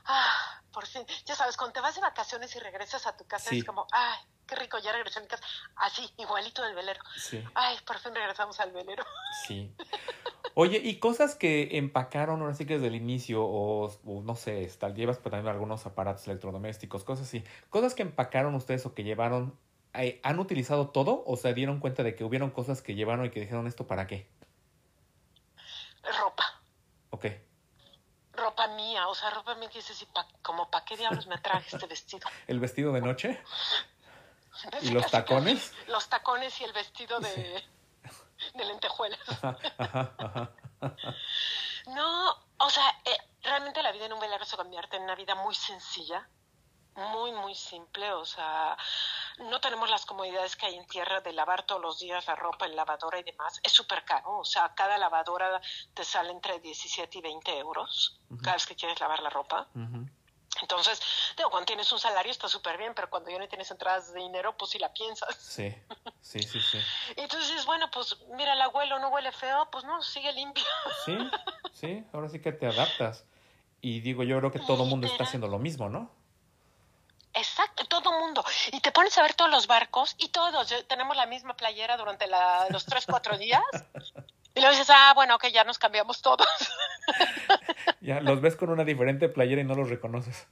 [0.05, 1.05] ah, por fin.
[1.25, 4.19] Ya sabes, cuando te vas de vacaciones y regresas a tu casa, es como, ay,
[4.47, 5.43] qué rico, ya regresé a mi casa.
[5.75, 7.01] Así, igualito del velero.
[7.17, 7.43] Sí.
[7.55, 9.05] Ay, por fin regresamos al velero.
[9.47, 9.73] Sí.
[10.53, 14.95] Oye, ¿y cosas que empacaron ahora sí que desde el inicio o, no sé, tal,
[14.95, 19.57] llevas también algunos aparatos electrodomésticos, cosas así, cosas que empacaron ustedes o que llevaron,
[19.93, 23.29] eh, ¿han utilizado todo o se dieron cuenta de que hubieron cosas que llevaron y
[23.29, 24.29] que dijeron esto para qué?
[26.03, 26.61] Ropa.
[27.11, 27.27] Ok.
[28.33, 30.07] Ropa mía, o sea, ropa mía que dices,
[30.41, 32.27] como para qué diablos me traje este vestido.
[32.47, 33.43] ¿El vestido de noche?
[34.81, 35.73] ¿Y los tacones?
[35.87, 37.63] Los tacones y el vestido de
[38.53, 39.19] de lentejuelas.
[41.87, 45.35] no, o sea, eh, realmente la vida en un velero se convierte en una vida
[45.35, 46.27] muy sencilla,
[46.95, 48.11] muy, muy simple.
[48.13, 48.77] O sea,
[49.39, 52.65] no tenemos las comodidades que hay en tierra de lavar todos los días la ropa
[52.65, 53.59] en lavadora y demás.
[53.63, 54.39] Es súper caro.
[54.39, 55.61] O sea, cada lavadora
[55.93, 59.67] te sale entre 17 y 20 euros cada vez que quieres lavar la ropa.
[60.61, 61.01] Entonces,
[61.37, 64.19] digo, cuando tienes un salario está súper bien, pero cuando ya no tienes entradas de
[64.19, 65.35] dinero, pues sí la piensas.
[65.35, 65.73] Sí,
[66.21, 66.77] sí, sí, sí.
[67.15, 70.63] Entonces, bueno, pues mira, el abuelo no huele feo, pues no, sigue limpio.
[71.05, 71.17] Sí,
[71.73, 73.25] sí, ahora sí que te adaptas.
[73.79, 76.11] Y digo, yo creo que todo el mundo está haciendo lo mismo, ¿no?
[78.31, 78.45] Mundo.
[78.71, 82.27] Y te pones a ver todos los barcos y todos tenemos la misma playera durante
[82.27, 83.61] la, los tres, cuatro días.
[84.55, 86.47] Y luego dices, ah, bueno, que ya nos cambiamos todos.
[88.01, 90.47] ya los ves con una diferente playera y no los reconoces.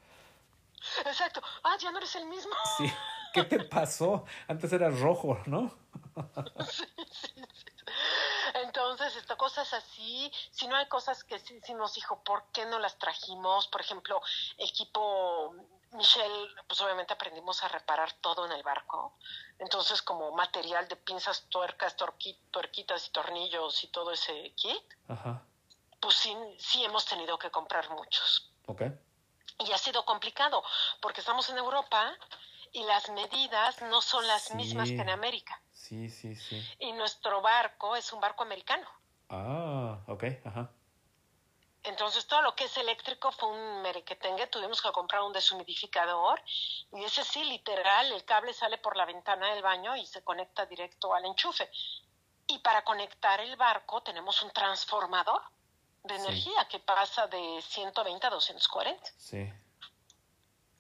[1.06, 1.42] Exacto.
[1.64, 2.52] Ah, ya no eres el mismo.
[2.78, 2.92] Sí.
[3.32, 4.26] ¿Qué te pasó?
[4.48, 5.72] Antes eras rojo, ¿no?
[6.72, 7.34] sí, sí,
[8.64, 12.66] Entonces, esto, cosas así, si no hay cosas que sí, sí nos dijo, ¿por qué
[12.66, 13.68] no las trajimos?
[13.68, 14.20] Por ejemplo,
[14.58, 15.54] equipo
[15.92, 19.18] Michelle, pues obviamente aprendimos a reparar todo en el barco.
[19.58, 24.84] Entonces, como material de pinzas, tuercas, tuerquitas y tornillos y todo ese kit,
[26.00, 28.52] pues sí, sí hemos tenido que comprar muchos.
[28.68, 28.98] Okay.
[29.60, 30.64] Y ha sido complicado,
[31.02, 32.14] porque estamos en Europa
[32.72, 35.62] y las medidas no son las mismas que en América.
[35.72, 36.64] Sí, sí, sí.
[36.80, 38.88] Y nuestro barco es un barco americano.
[39.30, 40.72] Ah, ok, ajá.
[41.84, 46.42] Entonces todo lo que es eléctrico fue un merequetengue, tuvimos que comprar un deshumidificador
[46.92, 50.66] y ese sí, literal, el cable sale por la ventana del baño y se conecta
[50.66, 51.70] directo al enchufe.
[52.48, 55.42] Y para conectar el barco tenemos un transformador
[56.04, 59.12] de energía que pasa de 120 a 240.
[59.18, 59.52] Sí.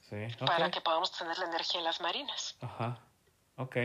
[0.09, 0.27] Sí.
[0.45, 2.57] Para que podamos tener la energía en las marinas.
[2.61, 2.99] Ajá.
[3.57, 3.75] Ok.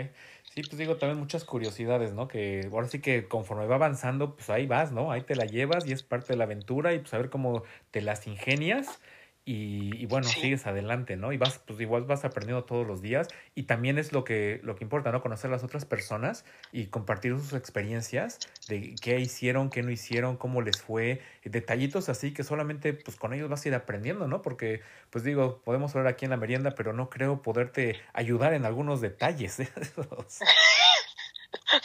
[0.55, 2.29] Sí, pues digo, también muchas curiosidades, ¿no?
[2.29, 5.11] Que ahora sí que conforme va avanzando, pues ahí vas, ¿no?
[5.11, 7.65] Ahí te la llevas y es parte de la aventura y pues a ver cómo
[7.91, 9.01] te las ingenias
[9.47, 11.32] y, bueno, sigues adelante, ¿no?
[11.32, 14.74] Y vas, pues igual vas aprendiendo todos los días y también es lo que, lo
[14.74, 15.20] que importa, ¿no?
[15.20, 18.38] Conocer a las otras personas y compartir sus experiencias
[18.68, 23.34] de qué hicieron, qué no hicieron, cómo les fue, detallitos así que solamente pues con
[23.34, 24.40] ellos vas a ir aprendiendo, ¿no?
[24.40, 24.80] Porque
[25.11, 29.03] pues digo, podemos hablar aquí en la merienda, pero no creo poderte ayudar en algunos
[29.03, 29.59] detalles.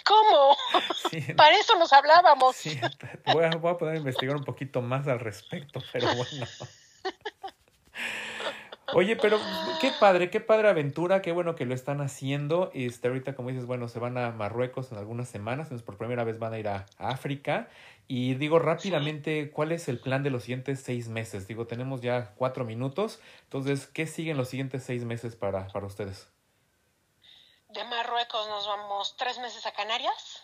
[0.05, 0.55] ¿Cómo?
[1.35, 2.55] Para eso nos hablábamos.
[2.55, 2.79] Sí,
[3.25, 6.47] voy a, voy a poder investigar un poquito más al respecto, pero bueno.
[8.93, 9.39] Oye, pero
[9.79, 12.71] qué padre, qué padre aventura, qué bueno que lo están haciendo.
[12.73, 16.23] Este, ahorita, como dices, bueno, se van a Marruecos en algunas semanas, entonces por primera
[16.23, 17.69] vez van a ir a, África.
[18.07, 21.47] Y digo rápidamente, ¿cuál es el plan de los siguientes seis meses?
[21.47, 26.27] Digo, tenemos ya cuatro minutos, entonces, ¿qué siguen los siguientes seis meses para, para ustedes?
[27.69, 30.43] De Marruecos nos vamos tres meses a Canarias,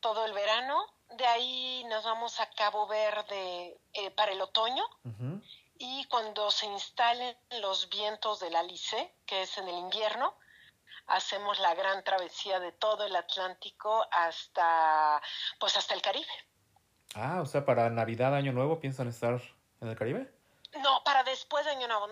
[0.00, 0.84] todo el verano.
[1.16, 4.84] De ahí nos vamos a Cabo Verde eh, para el otoño
[5.78, 10.34] y cuando se instalen los vientos del Alice, que es en el invierno,
[11.06, 15.20] hacemos la gran travesía de todo el Atlántico hasta
[15.58, 16.26] pues hasta el Caribe.
[17.14, 19.40] Ah, o sea, para Navidad, Año Nuevo piensan estar
[19.80, 20.32] en el Caribe?
[20.82, 22.08] No, para después de Año Nuevo.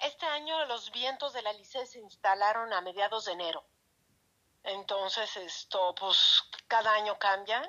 [0.00, 3.64] Este año los vientos del Alice se instalaron a mediados de enero.
[4.64, 7.64] Entonces, esto, pues cada año cambian,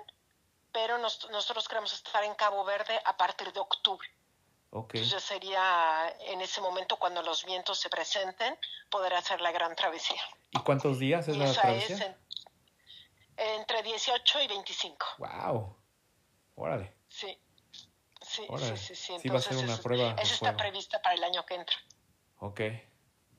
[0.72, 4.08] pero nosotros queremos estar en Cabo Verde a partir de octubre.
[4.72, 5.02] Okay.
[5.02, 8.56] Entonces sería en ese momento cuando los vientos se presenten
[8.92, 10.22] poder hacer la gran travesía.
[10.52, 12.18] ¿Y cuántos días es la travesía?
[13.40, 15.06] entre 18 y 25.
[15.18, 15.76] Wow.
[16.56, 16.94] Órale.
[17.08, 17.38] Sí.
[18.22, 19.14] Sí, sí, sí, sí.
[19.14, 20.16] Entonces, va a ser una prueba.
[20.22, 21.76] Esa está prevista para el año que entra.
[22.40, 22.62] Ok.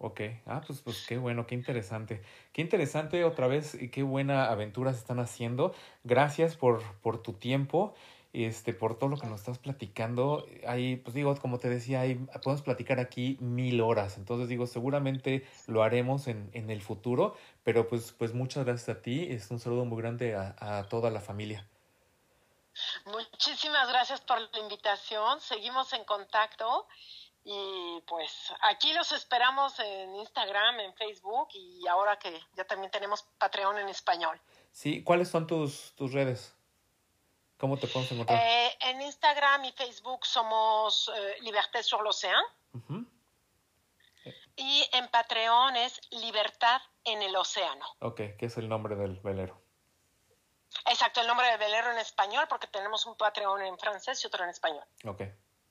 [0.03, 2.22] Ok, ah, pues, pues qué bueno, qué interesante.
[2.55, 5.74] Qué interesante otra vez y qué buena aventura se están haciendo.
[6.05, 7.93] Gracias por, por tu tiempo
[8.33, 10.47] este, por todo lo que nos estás platicando.
[10.66, 14.16] Ahí, pues digo, como te decía, ahí podemos platicar aquí mil horas.
[14.18, 19.03] Entonces digo, seguramente lo haremos en, en el futuro, pero pues, pues muchas gracias a
[19.03, 19.26] ti.
[19.31, 21.66] Es un saludo muy grande a, a toda la familia.
[23.07, 25.41] Muchísimas gracias por la invitación.
[25.41, 26.87] Seguimos en contacto
[27.45, 33.22] y pues aquí los esperamos en Instagram, en Facebook y ahora que ya también tenemos
[33.39, 34.41] Patreon en español.
[34.72, 36.55] Sí, ¿cuáles son tus, tus redes?
[37.61, 38.40] ¿Cómo te podemos encontrar?
[38.42, 42.42] Eh, en Instagram y Facebook somos eh, Liberté sur l'Océan.
[44.56, 47.84] Y en Patreon es Libertad en el Océano.
[47.98, 49.61] Ok, ¿qué es el nombre del velero?
[50.86, 54.42] Exacto, el nombre del velero en español, porque tenemos un Patreon en francés y otro
[54.44, 54.84] en español.
[55.04, 55.20] Ok,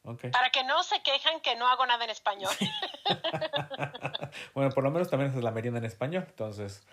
[0.04, 0.30] ok.
[0.32, 2.54] Para que no se quejan que no hago nada en español.
[4.54, 6.86] bueno, por lo menos también es la merienda en español, entonces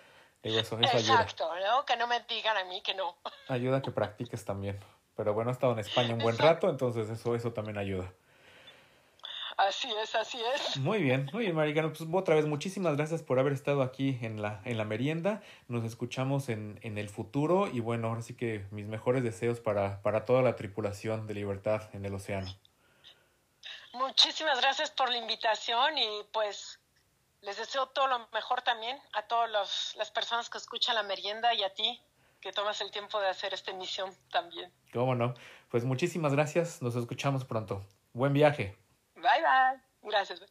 [0.43, 1.85] digo, eso, eso Exacto, ¿no?
[1.85, 3.15] que no me digan a mí que no.
[3.47, 4.79] ayuda a que practiques también.
[5.15, 8.13] Pero bueno, he estado en España un buen rato, entonces eso, eso también ayuda.
[9.57, 10.77] Así es, así es.
[10.77, 11.91] Muy bien, muy bien, Maricano.
[11.91, 15.41] Pues otra vez, muchísimas gracias por haber estado aquí en la, en la merienda.
[15.67, 20.03] Nos escuchamos en, en el futuro y bueno, ahora sí que mis mejores deseos para,
[20.03, 22.47] para toda la tripulación de Libertad en el océano.
[23.93, 26.79] Muchísimas gracias por la invitación y pues
[27.41, 31.63] les deseo todo lo mejor también a todas las personas que escuchan la merienda y
[31.63, 32.01] a ti
[32.41, 34.71] que tomas el tiempo de hacer esta emisión también.
[34.93, 35.33] ¿Cómo no?
[35.69, 37.85] Pues muchísimas gracias, nos escuchamos pronto.
[38.13, 38.77] Buen viaje.
[39.15, 39.81] Bye bye.
[40.03, 40.41] Gracias.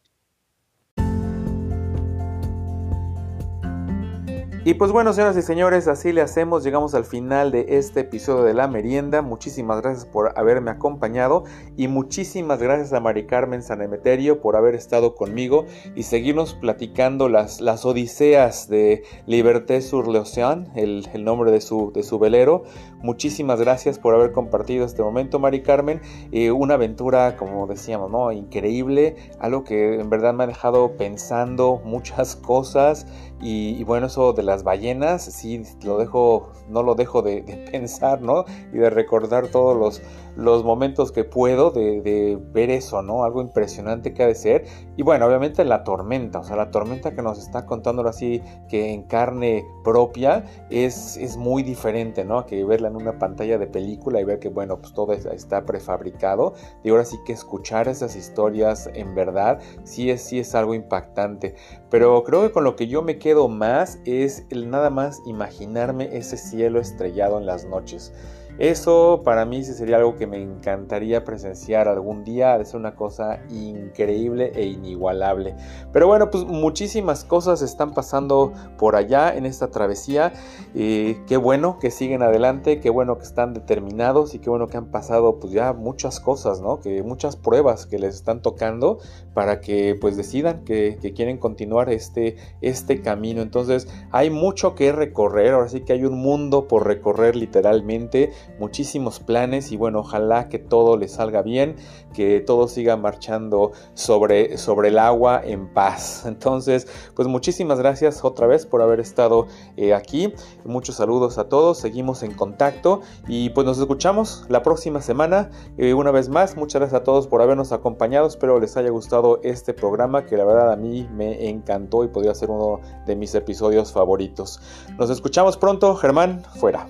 [4.66, 8.42] Y pues bueno, señoras y señores, así le hacemos, llegamos al final de este episodio
[8.42, 9.22] de La Merienda.
[9.22, 11.44] Muchísimas gracias por haberme acompañado
[11.76, 17.60] y muchísimas gracias a Mari Carmen Sanemeterio por haber estado conmigo y seguirnos platicando las,
[17.60, 22.64] las odiseas de Liberté sur l'Océan, el, el, nombre de su, de su velero.
[23.02, 26.00] Muchísimas gracias por haber compartido este momento, Mari Carmen.
[26.32, 28.32] Eh, una aventura, como decíamos, ¿no?
[28.32, 33.06] Increíble, algo que en verdad me ha dejado pensando muchas cosas
[33.40, 38.22] y, bueno, eso de las ballenas, sí, lo dejo, no lo dejo de, de pensar,
[38.22, 38.44] ¿no?
[38.72, 40.02] Y de recordar todos los,
[40.36, 43.24] los momentos que puedo de, de, ver eso, ¿no?
[43.24, 44.64] Algo impresionante que ha de ser.
[44.96, 48.42] Y bueno, obviamente la tormenta, o sea, la tormenta que nos está contando ahora sí
[48.68, 52.46] que en carne propia es, es muy diferente, ¿no?
[52.46, 56.54] Que verla en una pantalla de película y ver que, bueno, pues todo está prefabricado.
[56.82, 61.54] Y ahora sí que escuchar esas historias en verdad, sí es, sí es algo impactante.
[61.90, 66.38] Pero creo que con lo que yo me quedo más es nada más imaginarme ese
[66.38, 68.12] cielo estrellado en las noches.
[68.58, 73.40] Eso para mí sí sería algo que me encantaría presenciar algún día, es una cosa
[73.50, 75.54] increíble e inigualable.
[75.92, 80.32] Pero bueno, pues muchísimas cosas están pasando por allá en esta travesía.
[80.74, 84.78] Eh, qué bueno que siguen adelante, qué bueno que están determinados y qué bueno que
[84.78, 86.80] han pasado pues ya muchas cosas, ¿no?
[86.80, 88.98] Que muchas pruebas que les están tocando
[89.34, 93.42] para que pues decidan que, que quieren continuar este, este camino.
[93.42, 99.20] Entonces hay mucho que recorrer, ahora sí que hay un mundo por recorrer literalmente muchísimos
[99.20, 101.76] planes y bueno, ojalá que todo le salga bien,
[102.14, 106.24] que todo siga marchando sobre, sobre el agua en paz.
[106.26, 110.32] Entonces, pues muchísimas gracias otra vez por haber estado eh, aquí.
[110.64, 115.50] Muchos saludos a todos, seguimos en contacto y pues nos escuchamos la próxima semana.
[115.78, 118.26] Eh, una vez más, muchas gracias a todos por habernos acompañado.
[118.26, 122.34] Espero les haya gustado este programa que la verdad a mí me encantó y podría
[122.34, 124.60] ser uno de mis episodios favoritos.
[124.98, 126.86] Nos escuchamos pronto, Germán, fuera.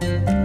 [0.00, 0.39] Thank you.